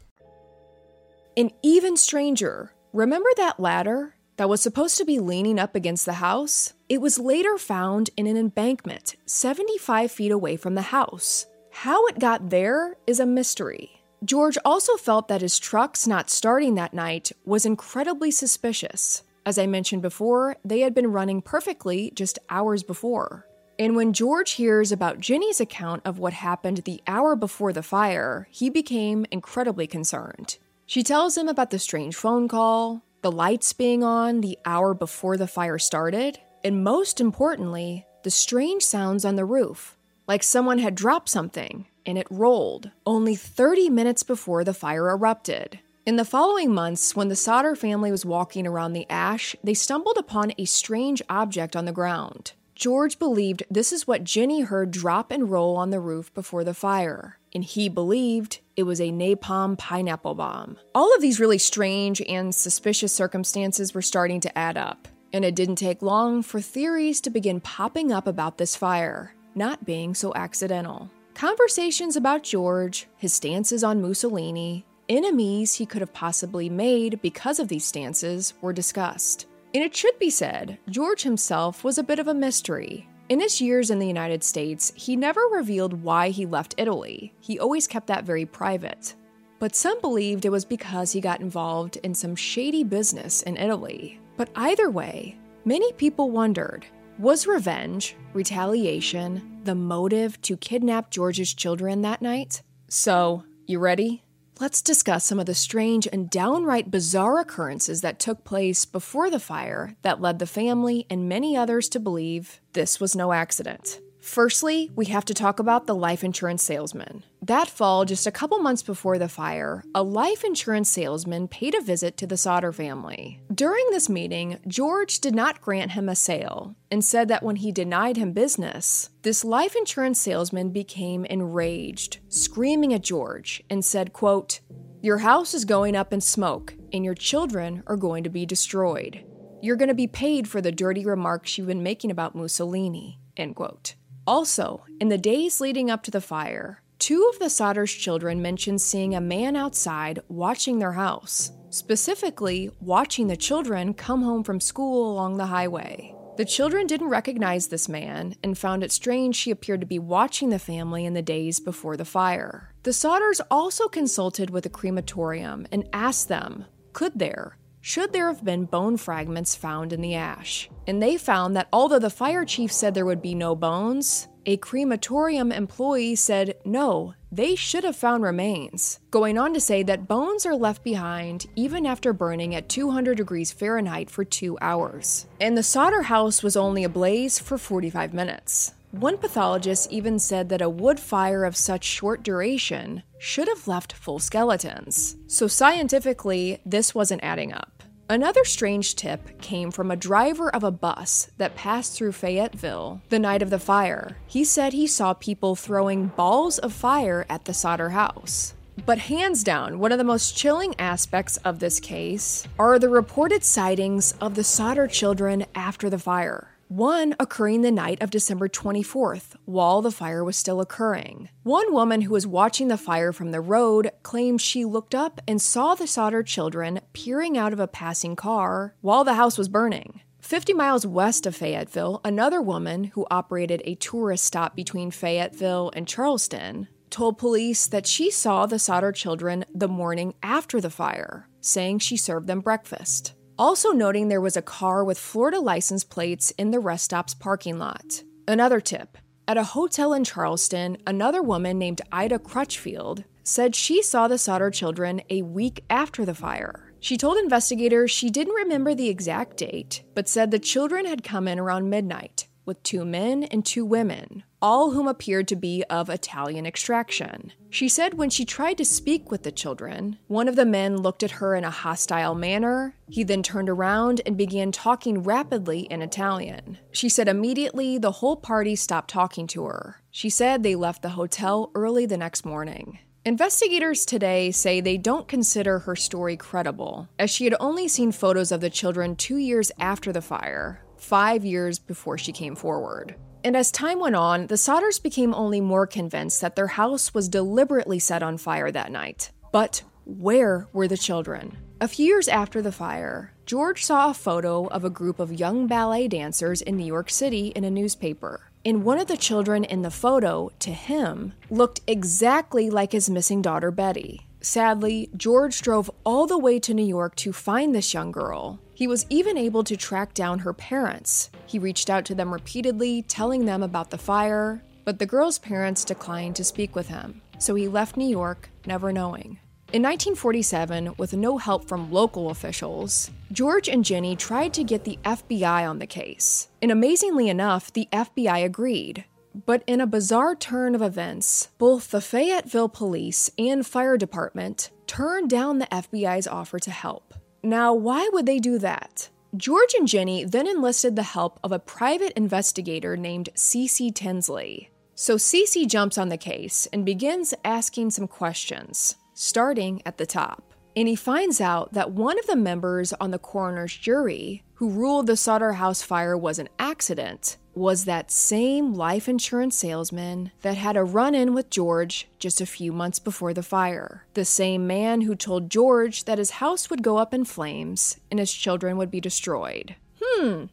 An 1.37 1.50
even 1.62 1.97
stranger. 1.97 2.73
Remember 2.92 3.28
that 3.37 3.61
ladder 3.61 4.16
that 4.38 4.49
was 4.49 4.61
supposed 4.61 4.97
to 4.97 5.04
be 5.04 5.21
leaning 5.21 5.59
up 5.59 5.76
against 5.76 6.04
the 6.04 6.14
house? 6.14 6.73
It 6.88 7.00
was 7.00 7.18
later 7.18 7.59
found 7.59 8.11
in 8.16 8.26
an 8.26 8.37
embankment 8.37 9.14
75 9.26 10.11
feet 10.11 10.33
away 10.33 10.56
from 10.56 10.75
the 10.75 10.83
house. 10.83 11.47
How 11.71 12.06
it 12.06 12.18
got 12.18 12.49
there 12.50 12.97
is 13.06 13.21
a 13.21 13.26
mystery. 13.26 13.95
George 14.25 14.56
also 14.64 14.96
felt 14.96 15.28
that 15.28 15.42
his 15.42 15.58
trucks 15.58 16.06
not 16.06 16.30
starting 16.30 16.75
that 16.75 16.94
night 16.94 17.32
was 17.44 17.66
incredibly 17.66 18.30
suspicious. 18.30 19.23
As 19.44 19.58
I 19.58 19.66
mentioned 19.66 20.02
before, 20.02 20.56
they 20.64 20.80
had 20.80 20.94
been 20.94 21.12
running 21.12 21.42
perfectly 21.42 22.11
just 22.14 22.38
hours 22.49 22.82
before. 22.82 23.46
And 23.78 23.94
when 23.94 24.14
George 24.14 24.52
hears 24.52 24.90
about 24.90 25.20
Jennie's 25.20 25.61
account 25.61 26.02
of 26.06 26.18
what 26.18 26.32
happened 26.32 26.78
the 26.78 27.02
hour 27.06 27.37
before 27.37 27.75
the 27.75 27.82
fire, 27.82 28.49
he 28.50 28.70
became 28.70 29.26
incredibly 29.30 29.87
concerned. 29.87 30.56
She 30.87 31.02
tells 31.02 31.37
him 31.37 31.46
about 31.46 31.70
the 31.70 31.78
strange 31.78 32.16
phone 32.16 32.49
call, 32.49 33.02
the 33.20 33.30
lights 33.30 33.73
being 33.75 34.02
on 34.02 34.40
the 34.40 34.58
hour 34.64 34.94
before 34.94 35.37
the 35.37 35.46
fire 35.46 35.78
started, 35.78 36.40
and 36.64 36.82
most 36.82 37.20
importantly, 37.20 38.06
the 38.25 38.30
strange 38.30 38.82
sounds 38.82 39.25
on 39.25 39.37
the 39.37 39.44
roof, 39.44 39.99
like 40.26 40.42
someone 40.42 40.78
had 40.78 40.94
dropped 40.94 41.28
something 41.28 41.87
and 42.06 42.16
it 42.16 42.26
rolled 42.30 42.90
only 43.04 43.34
30 43.34 43.90
minutes 43.90 44.22
before 44.22 44.64
the 44.64 44.72
fire 44.72 45.10
erupted. 45.10 45.80
In 46.06 46.16
the 46.16 46.25
following 46.25 46.72
months, 46.72 47.16
when 47.16 47.28
the 47.28 47.36
Sodder 47.36 47.75
family 47.75 48.12
was 48.12 48.25
walking 48.25 48.66
around 48.66 48.92
the 48.92 49.10
ash, 49.10 49.56
they 49.64 49.75
stumbled 49.75 50.16
upon 50.16 50.52
a 50.56 50.64
strange 50.64 51.20
object 51.28 51.75
on 51.75 51.84
the 51.84 51.92
ground. 51.92 52.52
George 52.76 53.18
believed 53.18 53.64
this 53.68 53.92
is 53.92 54.06
what 54.06 54.22
Jennie 54.22 54.60
heard 54.60 54.90
drop 54.90 55.32
and 55.32 55.50
roll 55.50 55.76
on 55.76 55.90
the 55.90 55.98
roof 55.98 56.32
before 56.32 56.62
the 56.62 56.75
fire, 56.75 57.38
and 57.52 57.64
he 57.64 57.88
believed 57.88 58.60
it 58.76 58.84
was 58.84 59.00
a 59.00 59.10
napalm 59.10 59.76
pineapple 59.76 60.34
bomb. 60.34 60.76
All 60.94 61.12
of 61.14 61.20
these 61.20 61.40
really 61.40 61.58
strange 61.58 62.20
and 62.22 62.54
suspicious 62.54 63.12
circumstances 63.12 63.94
were 63.94 64.02
starting 64.02 64.40
to 64.40 64.56
add 64.56 64.76
up, 64.76 65.08
and 65.32 65.44
it 65.44 65.56
didn't 65.56 65.76
take 65.76 66.02
long 66.02 66.42
for 66.42 66.60
theories 66.60 67.20
to 67.22 67.30
begin 67.30 67.60
popping 67.60 68.12
up 68.12 68.26
about 68.26 68.58
this 68.58 68.76
fire 68.76 69.34
not 69.56 69.86
being 69.86 70.14
so 70.14 70.32
accidental. 70.34 71.10
Conversations 71.36 72.16
about 72.16 72.42
George, 72.42 73.08
his 73.18 73.30
stances 73.30 73.84
on 73.84 74.00
Mussolini, 74.00 74.86
enemies 75.06 75.74
he 75.74 75.84
could 75.84 76.00
have 76.00 76.14
possibly 76.14 76.70
made 76.70 77.20
because 77.20 77.60
of 77.60 77.68
these 77.68 77.84
stances 77.84 78.54
were 78.62 78.72
discussed. 78.72 79.46
And 79.74 79.84
it 79.84 79.94
should 79.94 80.18
be 80.18 80.30
said, 80.30 80.78
George 80.88 81.24
himself 81.24 81.84
was 81.84 81.98
a 81.98 82.02
bit 82.02 82.18
of 82.18 82.26
a 82.26 82.32
mystery. 82.32 83.06
In 83.28 83.38
his 83.38 83.60
years 83.60 83.90
in 83.90 83.98
the 83.98 84.06
United 84.06 84.42
States, 84.42 84.94
he 84.96 85.14
never 85.14 85.42
revealed 85.52 86.02
why 86.02 86.30
he 86.30 86.46
left 86.46 86.74
Italy. 86.78 87.34
He 87.40 87.58
always 87.58 87.86
kept 87.86 88.06
that 88.06 88.24
very 88.24 88.46
private. 88.46 89.14
But 89.58 89.76
some 89.76 90.00
believed 90.00 90.46
it 90.46 90.50
was 90.50 90.64
because 90.64 91.12
he 91.12 91.20
got 91.20 91.42
involved 91.42 91.98
in 91.98 92.14
some 92.14 92.34
shady 92.34 92.82
business 92.82 93.42
in 93.42 93.58
Italy. 93.58 94.18
But 94.38 94.48
either 94.56 94.88
way, 94.88 95.36
many 95.66 95.92
people 95.92 96.30
wondered 96.30 96.86
was 97.18 97.46
revenge, 97.46 98.16
retaliation, 98.32 99.55
the 99.66 99.75
motive 99.75 100.40
to 100.42 100.56
kidnap 100.56 101.11
George's 101.11 101.52
children 101.52 102.02
that 102.02 102.23
night? 102.23 102.62
So, 102.88 103.44
you 103.66 103.78
ready? 103.78 104.23
Let's 104.58 104.80
discuss 104.80 105.25
some 105.25 105.38
of 105.38 105.46
the 105.46 105.54
strange 105.54 106.08
and 106.11 106.30
downright 106.30 106.90
bizarre 106.90 107.40
occurrences 107.40 108.00
that 108.00 108.18
took 108.18 108.44
place 108.44 108.87
before 108.87 109.28
the 109.28 109.40
fire 109.40 109.96
that 110.00 110.20
led 110.20 110.38
the 110.38 110.46
family 110.46 111.04
and 111.11 111.28
many 111.28 111.56
others 111.56 111.90
to 111.90 112.00
believe 112.00 112.61
this 112.73 112.99
was 112.99 113.14
no 113.14 113.32
accident. 113.32 114.00
Firstly, 114.26 114.90
we 114.97 115.06
have 115.06 115.25
to 115.26 115.35
talk 115.35 115.61
about 115.61 115.87
the 115.87 115.95
life 115.95 116.25
insurance 116.25 116.64
salesman. 116.64 117.25
That 117.40 117.71
fall, 117.71 118.04
just 118.04 118.26
a 118.26 118.33
couple 118.33 118.59
months 118.59 118.83
before 118.83 119.18
the 119.18 119.28
fire, 119.28 119.85
a 119.95 120.02
life 120.02 120.42
insurance 120.42 120.90
salesman 120.90 121.47
paid 121.47 121.76
a 121.76 121.80
visit 121.80 122.16
to 122.16 122.26
the 122.26 122.37
Sodder 122.37 122.73
family. 122.73 123.40
During 123.54 123.87
this 123.90 124.09
meeting, 124.09 124.59
George 124.66 125.21
did 125.21 125.35
not 125.35 125.61
grant 125.61 125.92
him 125.92 126.09
a 126.09 126.16
sale 126.16 126.75
and 126.90 127.04
said 127.04 127.28
that 127.28 127.45
when 127.45 127.56
he 127.56 127.71
denied 127.71 128.16
him 128.16 128.33
business, 128.33 129.11
this 129.23 129.45
life 129.45 129.76
insurance 129.76 130.21
salesman 130.21 130.71
became 130.71 131.25
enraged, 131.26 132.18
screaming 132.28 132.92
at 132.92 133.02
George 133.02 133.62
and 133.71 133.85
said, 133.85 134.12
quote, 134.12 134.59
"Your 135.00 135.18
house 135.18 135.54
is 135.54 135.64
going 135.64 135.95
up 135.95 136.12
in 136.12 136.21
smoke 136.21 136.75
and 136.92 137.04
your 137.04 137.14
children 137.14 137.85
are 137.87 137.97
going 137.97 138.25
to 138.25 138.30
be 138.30 138.45
destroyed. 138.45 139.25
You're 139.62 139.76
going 139.76 139.88
to 139.88 139.95
be 139.95 140.09
paid 140.09 140.49
for 140.49 140.61
the 140.61 140.73
dirty 140.73 141.06
remarks 141.06 141.56
you've 141.56 141.68
been 141.68 141.85
making 141.85 142.11
about 142.11 142.35
Mussolini." 142.35 143.21
End 143.37 143.54
quote. 143.54 143.95
Also, 144.26 144.85
in 145.00 145.09
the 145.09 145.18
days 145.18 145.61
leading 145.61 145.90
up 145.90 146.02
to 146.02 146.11
the 146.11 146.21
fire, 146.21 146.83
Two 146.99 147.30
of 147.33 147.38
the 147.38 147.47
Sodders 147.47 147.97
children 147.97 148.40
mentioned 148.40 148.80
seeing 148.80 149.14
a 149.14 149.21
man 149.21 149.54
outside 149.54 150.18
watching 150.28 150.78
their 150.78 150.92
house, 150.92 151.52
specifically, 151.68 152.71
watching 152.80 153.26
the 153.26 153.37
children 153.37 153.92
come 153.92 154.23
home 154.23 154.42
from 154.42 154.61
school 154.61 155.12
along 155.12 155.37
the 155.37 155.47
highway. 155.47 156.14
The 156.38 156.47
children 156.47 156.87
didn't 156.87 157.09
recognize 157.09 157.66
this 157.66 157.88
man 157.88 158.35
and 158.42 158.56
found 158.56 158.83
it 158.83 158.92
strange 158.92 159.37
she 159.37 159.50
appeared 159.50 159.80
to 159.80 159.87
be 159.87 159.99
watching 159.99 160.49
the 160.49 160.59
family 160.59 161.04
in 161.04 161.14
the 161.14 161.23
days 161.23 161.61
before 161.61 161.97
the 161.97 162.04
fire. 162.04 162.75
The 162.83 162.90
Sodders 162.90 163.40
also 163.50 163.88
consulted 163.88 164.50
with 164.50 164.64
a 164.66 164.71
crematorium 164.71 165.66
and 165.71 165.88
asked 165.92 166.28
them 166.28 166.64
could 166.92 167.18
there, 167.18 167.59
should 167.86 168.12
there 168.12 168.26
have 168.26 168.44
been 168.44 168.64
bone 168.64 168.96
fragments 168.96 169.54
found 169.54 169.92
in 169.92 170.00
the 170.00 170.16
ash? 170.16 170.68
And 170.88 171.00
they 171.00 171.16
found 171.16 171.54
that 171.54 171.68
although 171.72 172.00
the 172.00 172.10
fire 172.10 172.44
chief 172.44 172.72
said 172.72 172.94
there 172.94 173.06
would 173.06 173.22
be 173.22 173.32
no 173.32 173.54
bones, 173.54 174.26
a 174.44 174.56
crematorium 174.56 175.52
employee 175.52 176.16
said 176.16 176.56
no, 176.64 177.14
they 177.30 177.54
should 177.54 177.84
have 177.84 177.94
found 177.94 178.24
remains, 178.24 178.98
going 179.12 179.38
on 179.38 179.54
to 179.54 179.60
say 179.60 179.84
that 179.84 180.08
bones 180.08 180.44
are 180.44 180.56
left 180.56 180.82
behind 180.82 181.46
even 181.54 181.86
after 181.86 182.12
burning 182.12 182.56
at 182.56 182.68
200 182.68 183.16
degrees 183.16 183.52
Fahrenheit 183.52 184.10
for 184.10 184.24
two 184.24 184.58
hours. 184.60 185.28
And 185.40 185.56
the 185.56 185.62
Sodder 185.62 186.02
house 186.02 186.42
was 186.42 186.56
only 186.56 186.82
ablaze 186.82 187.38
for 187.38 187.56
45 187.56 188.12
minutes. 188.12 188.72
One 188.90 189.16
pathologist 189.16 189.92
even 189.92 190.18
said 190.18 190.48
that 190.48 190.62
a 190.62 190.68
wood 190.68 190.98
fire 190.98 191.44
of 191.44 191.56
such 191.56 191.84
short 191.84 192.24
duration 192.24 193.04
should 193.18 193.46
have 193.46 193.68
left 193.68 193.92
full 193.92 194.18
skeletons. 194.18 195.16
So, 195.28 195.46
scientifically, 195.46 196.60
this 196.64 196.96
wasn't 196.96 197.22
adding 197.22 197.52
up. 197.52 197.75
Another 198.08 198.44
strange 198.44 198.94
tip 198.94 199.40
came 199.40 199.72
from 199.72 199.90
a 199.90 199.96
driver 199.96 200.48
of 200.54 200.62
a 200.62 200.70
bus 200.70 201.28
that 201.38 201.56
passed 201.56 201.94
through 201.94 202.12
Fayetteville 202.12 203.00
the 203.08 203.18
night 203.18 203.42
of 203.42 203.50
the 203.50 203.58
fire. 203.58 204.16
He 204.28 204.44
said 204.44 204.72
he 204.72 204.86
saw 204.86 205.12
people 205.12 205.56
throwing 205.56 206.06
balls 206.08 206.58
of 206.58 206.72
fire 206.72 207.26
at 207.28 207.46
the 207.46 207.54
Sodder 207.54 207.90
house. 207.90 208.54
But 208.84 208.98
hands 208.98 209.42
down, 209.42 209.80
one 209.80 209.90
of 209.90 209.98
the 209.98 210.04
most 210.04 210.36
chilling 210.36 210.75
aspects 210.78 211.36
of 211.38 211.58
this 211.58 211.80
case 211.80 212.46
are 212.60 212.78
the 212.78 212.88
reported 212.88 213.42
sightings 213.42 214.14
of 214.20 214.36
the 214.36 214.44
Sodder 214.44 214.86
children 214.86 215.44
after 215.56 215.90
the 215.90 215.98
fire 215.98 216.55
one 216.68 217.14
occurring 217.20 217.62
the 217.62 217.70
night 217.70 218.02
of 218.02 218.11
December 218.11 218.49
24th, 218.49 219.37
while 219.44 219.82
the 219.82 219.90
fire 219.90 220.25
was 220.25 220.37
still 220.37 220.61
occurring. 220.61 221.28
One 221.42 221.73
woman 221.73 222.02
who 222.02 222.12
was 222.12 222.26
watching 222.26 222.68
the 222.68 222.76
fire 222.76 223.12
from 223.12 223.30
the 223.30 223.40
road 223.40 223.90
claimed 224.02 224.40
she 224.40 224.64
looked 224.64 224.94
up 224.94 225.20
and 225.28 225.40
saw 225.40 225.75
the 225.75 225.87
Sodder 225.87 226.23
children 226.23 226.80
peering 226.92 227.38
out 227.38 227.52
of 227.52 227.61
a 227.61 227.68
passing 227.68 228.16
car 228.16 228.75
while 228.80 229.04
the 229.04 229.14
house 229.14 229.38
was 229.38 229.49
burning. 229.49 230.00
50 230.20 230.54
miles 230.54 230.85
west 230.85 231.25
of 231.25 231.37
Fayetteville, 231.37 232.00
another 232.04 232.42
woman 232.42 232.85
who 232.85 233.06
operated 233.11 233.62
a 233.64 233.76
tourist 233.76 234.25
stop 234.25 234.56
between 234.56 234.90
Fayetteville 234.90 235.70
and 235.75 235.87
Charleston 235.87 236.66
told 236.90 237.18
police 237.18 237.66
that 237.68 237.87
she 237.87 238.11
saw 238.11 238.46
the 238.46 238.58
Sodder 238.58 238.90
children 238.90 239.44
the 239.54 239.68
morning 239.68 240.14
after 240.23 240.61
the 240.61 240.70
fire, 240.70 241.28
saying 241.40 241.78
she 241.78 241.96
served 241.96 242.26
them 242.26 242.40
breakfast. 242.40 243.12
Also, 243.38 243.70
noting 243.70 244.08
there 244.08 244.20
was 244.20 244.36
a 244.36 244.42
car 244.42 244.82
with 244.82 244.98
Florida 244.98 245.38
license 245.40 245.84
plates 245.84 246.30
in 246.38 246.50
the 246.50 246.60
rest 246.60 246.86
stop's 246.86 247.12
parking 247.12 247.58
lot. 247.58 248.02
Another 248.26 248.60
tip 248.60 248.96
at 249.28 249.36
a 249.36 249.44
hotel 249.44 249.92
in 249.92 250.04
Charleston, 250.04 250.78
another 250.86 251.20
woman 251.20 251.58
named 251.58 251.82
Ida 251.92 252.18
Crutchfield 252.18 253.04
said 253.24 253.54
she 253.54 253.82
saw 253.82 254.06
the 254.06 254.18
Sodder 254.18 254.50
children 254.50 255.02
a 255.10 255.22
week 255.22 255.64
after 255.68 256.04
the 256.04 256.14
fire. 256.14 256.72
She 256.80 256.96
told 256.96 257.18
investigators 257.18 257.90
she 257.90 258.08
didn't 258.08 258.34
remember 258.34 258.74
the 258.74 258.88
exact 258.88 259.36
date, 259.36 259.82
but 259.94 260.08
said 260.08 260.30
the 260.30 260.38
children 260.38 260.86
had 260.86 261.02
come 261.02 261.26
in 261.26 261.38
around 261.38 261.68
midnight 261.68 262.28
with 262.44 262.62
two 262.62 262.84
men 262.84 263.24
and 263.24 263.44
two 263.44 263.64
women, 263.64 264.22
all 264.40 264.70
whom 264.70 264.86
appeared 264.86 265.28
to 265.28 265.36
be 265.36 265.64
of 265.70 265.88
Italian 265.88 266.46
extraction. 266.46 267.32
She 267.50 267.68
said 267.68 267.94
when 267.94 268.10
she 268.10 268.24
tried 268.24 268.58
to 268.58 268.64
speak 268.64 269.10
with 269.10 269.22
the 269.22 269.32
children, 269.32 269.98
one 270.08 270.28
of 270.28 270.36
the 270.36 270.44
men 270.44 270.76
looked 270.76 271.02
at 271.02 271.12
her 271.12 271.34
in 271.34 271.44
a 271.44 271.50
hostile 271.50 272.14
manner. 272.14 272.74
He 272.88 273.02
then 273.02 273.22
turned 273.22 273.48
around 273.48 274.00
and 274.04 274.16
began 274.16 274.52
talking 274.52 275.02
rapidly 275.02 275.60
in 275.60 275.82
Italian. 275.82 276.58
She 276.72 276.88
said 276.88 277.08
immediately 277.08 277.78
the 277.78 277.92
whole 277.92 278.16
party 278.16 278.56
stopped 278.56 278.90
talking 278.90 279.26
to 279.28 279.44
her. 279.44 279.80
She 279.90 280.10
said 280.10 280.42
they 280.42 280.54
left 280.54 280.82
the 280.82 280.90
hotel 280.90 281.50
early 281.54 281.86
the 281.86 281.96
next 281.96 282.25
morning. 282.25 282.78
Investigators 283.06 283.86
today 283.86 284.32
say 284.32 284.60
they 284.60 284.76
don't 284.76 285.06
consider 285.06 285.60
her 285.60 285.76
story 285.76 286.16
credible, 286.16 286.88
as 286.99 287.08
she 287.08 287.25
had 287.25 287.36
only 287.38 287.68
seen 287.68 287.92
photos 287.92 288.32
of 288.32 288.40
the 288.40 288.50
children 288.50 288.96
two 288.96 289.16
years 289.16 289.52
after 289.60 289.92
the 289.92 290.02
fire, 290.02 290.64
five 290.76 291.25
years 291.25 291.60
before 291.60 291.96
she 291.96 292.10
came 292.10 292.34
forward. 292.34 292.96
And 293.26 293.36
as 293.36 293.50
time 293.50 293.80
went 293.80 293.97
on, 293.97 294.28
the 294.28 294.36
Sodders 294.36 294.80
became 294.80 295.12
only 295.12 295.41
more 295.41 295.67
convinced 295.67 296.21
that 296.21 296.36
their 296.36 296.47
house 296.47 296.95
was 296.95 297.08
deliberately 297.08 297.80
set 297.80 298.00
on 298.00 298.19
fire 298.19 298.52
that 298.52 298.71
night. 298.71 299.10
But 299.32 299.65
where 299.84 300.47
were 300.52 300.69
the 300.69 300.76
children? 300.76 301.36
A 301.60 301.67
few 301.67 301.86
years 301.86 302.06
after 302.06 302.41
the 302.41 302.52
fire, 302.52 303.15
George 303.26 303.65
saw 303.65 303.91
a 303.91 303.95
photo 303.95 304.47
of 304.47 304.65
a 304.65 304.71
group 304.71 305.00
of 305.00 305.19
young 305.19 305.49
ballet 305.49 305.89
dancers 305.89 306.41
in 306.41 306.56
New 306.56 306.67
York 306.67 306.89
City 306.89 307.32
in 307.34 307.43
a 307.43 307.50
newspaper. 307.50 308.30
And 308.45 308.62
one 308.62 308.78
of 308.78 308.86
the 308.86 308.97
children 308.97 309.43
in 309.43 309.62
the 309.62 309.73
photo, 309.73 310.30
to 310.39 310.52
him, 310.52 311.12
looked 311.28 311.62
exactly 311.67 312.49
like 312.49 312.71
his 312.71 312.89
missing 312.89 313.23
daughter 313.23 313.50
Betty. 313.50 314.06
Sadly, 314.21 314.89
George 314.97 315.43
drove 315.43 315.69
all 315.84 316.06
the 316.06 316.17
way 316.17 316.39
to 316.39 316.54
New 316.54 316.65
York 316.65 316.95
to 316.97 317.12
find 317.12 317.52
this 317.52 317.75
young 317.75 317.91
girl, 317.91 318.39
he 318.56 318.66
was 318.66 318.86
even 318.88 319.19
able 319.19 319.45
to 319.45 319.54
track 319.54 319.92
down 319.92 320.19
her 320.21 320.32
parents. 320.32 321.10
He 321.26 321.38
reached 321.38 321.69
out 321.69 321.84
to 321.84 321.95
them 321.95 322.10
repeatedly, 322.10 322.80
telling 322.80 323.26
them 323.26 323.42
about 323.42 323.69
the 323.69 323.76
fire, 323.76 324.42
but 324.64 324.78
the 324.78 324.86
girl's 324.86 325.19
parents 325.19 325.62
declined 325.62 326.16
to 326.16 326.25
speak 326.25 326.56
with 326.56 326.69
him, 326.69 327.02
so 327.19 327.34
he 327.34 327.49
left 327.49 327.76
New 327.76 327.86
York, 327.86 328.30
never 328.47 328.73
knowing. 328.73 329.19
In 329.52 329.62
1947, 329.62 330.73
with 330.78 330.95
no 330.95 331.19
help 331.19 331.47
from 331.47 331.71
local 331.71 332.08
officials, 332.08 332.90
George 333.12 333.47
and 333.47 333.62
Jennie 333.62 333.95
tried 333.95 334.32
to 334.32 334.42
get 334.42 334.64
the 334.64 334.78
FBI 334.84 335.47
on 335.47 335.58
the 335.58 335.66
case. 335.66 336.28
And 336.40 336.50
amazingly 336.50 337.10
enough, 337.10 337.52
the 337.52 337.69
FBI 337.71 338.25
agreed. 338.25 338.86
But 339.26 339.45
in 339.47 339.60
a 339.60 339.66
bizarre 339.66 340.16
turn 340.16 340.54
of 340.54 340.62
events, 340.62 341.28
both 341.36 341.71
the 341.71 341.82
Fayetteville 341.82 342.49
Police 342.49 343.10
and 343.19 343.47
Fire 343.47 343.76
Department 343.76 344.50
turned 344.66 345.10
down 345.10 345.40
the 345.40 345.47
FBI's 345.47 346.08
offer 346.08 346.38
to 346.38 346.50
help. 346.50 346.95
Now, 347.26 347.52
why 347.54 347.91
would 347.93 348.06
they 348.06 348.21
do 348.21 348.39
that? 348.39 348.89
George 349.17 349.52
and 349.58 349.67
Jennie 349.67 350.04
then 350.04 350.28
enlisted 350.28 350.76
the 350.76 350.84
help 350.84 351.19
of 351.25 351.32
a 351.32 351.41
private 351.41 351.93
investigator 351.97 352.76
named 352.76 353.08
C.C. 353.17 353.73
Tinsley. 353.73 354.49
So 354.76 354.97
C.C. 354.97 355.45
jumps 355.47 355.76
on 355.76 355.89
the 355.89 355.97
case 355.97 356.47
and 356.52 356.65
begins 356.65 357.15
asking 357.25 357.71
some 357.71 357.89
questions, 357.89 358.76
starting 358.95 359.60
at 359.67 359.76
the 359.76 359.86
top. 359.86 360.34
And 360.54 360.69
he 360.69 360.76
finds 360.76 361.21
out 361.21 361.52
that 361.54 361.73
one 361.73 361.99
of 361.99 362.06
the 362.06 362.15
members 362.15 362.73
on 362.75 362.93
the 362.93 362.99
coroner's 363.00 363.56
jury 363.56 364.23
who 364.34 364.49
ruled 364.49 364.86
the 364.86 364.97
Sodder 364.97 365.32
House 365.32 365.62
fire 365.62 365.99
was 365.99 366.21
an 366.21 366.28
accident 366.39 367.17
was 367.36 367.66
that 367.66 367.90
same 367.90 368.54
life 368.54 368.88
insurance 368.88 369.36
salesman 369.36 370.10
that 370.22 370.38
had 370.38 370.56
a 370.56 370.64
run 370.64 370.94
in 370.94 371.12
with 371.12 371.28
George 371.28 371.86
just 371.99 372.18
a 372.20 372.26
few 372.26 372.50
months 372.50 372.78
before 372.78 373.12
the 373.12 373.22
fire. 373.22 373.84
The 373.92 374.06
same 374.06 374.46
man 374.46 374.80
who 374.80 374.94
told 374.94 375.30
George 375.30 375.84
that 375.84 375.99
his 375.99 376.12
house 376.12 376.49
would 376.49 376.62
go 376.62 376.78
up 376.78 376.94
in 376.94 377.04
flames 377.04 377.78
and 377.90 378.00
his 378.00 378.10
children 378.10 378.56
would 378.56 378.70
be 378.70 378.80
destroyed. 378.80 379.54
Hmm. 379.82 380.25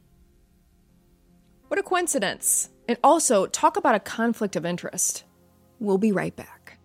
What 1.68 1.80
a 1.80 1.84
coincidence. 1.84 2.70
And 2.88 2.98
also, 3.04 3.48
talk 3.48 3.76
about 3.76 3.96
a 3.96 4.00
conflict 4.00 4.56
of 4.56 4.66
interest. 4.66 5.26
We'll 5.80 5.98
be 5.98 6.12
right 6.12 6.36
back. 6.36 6.78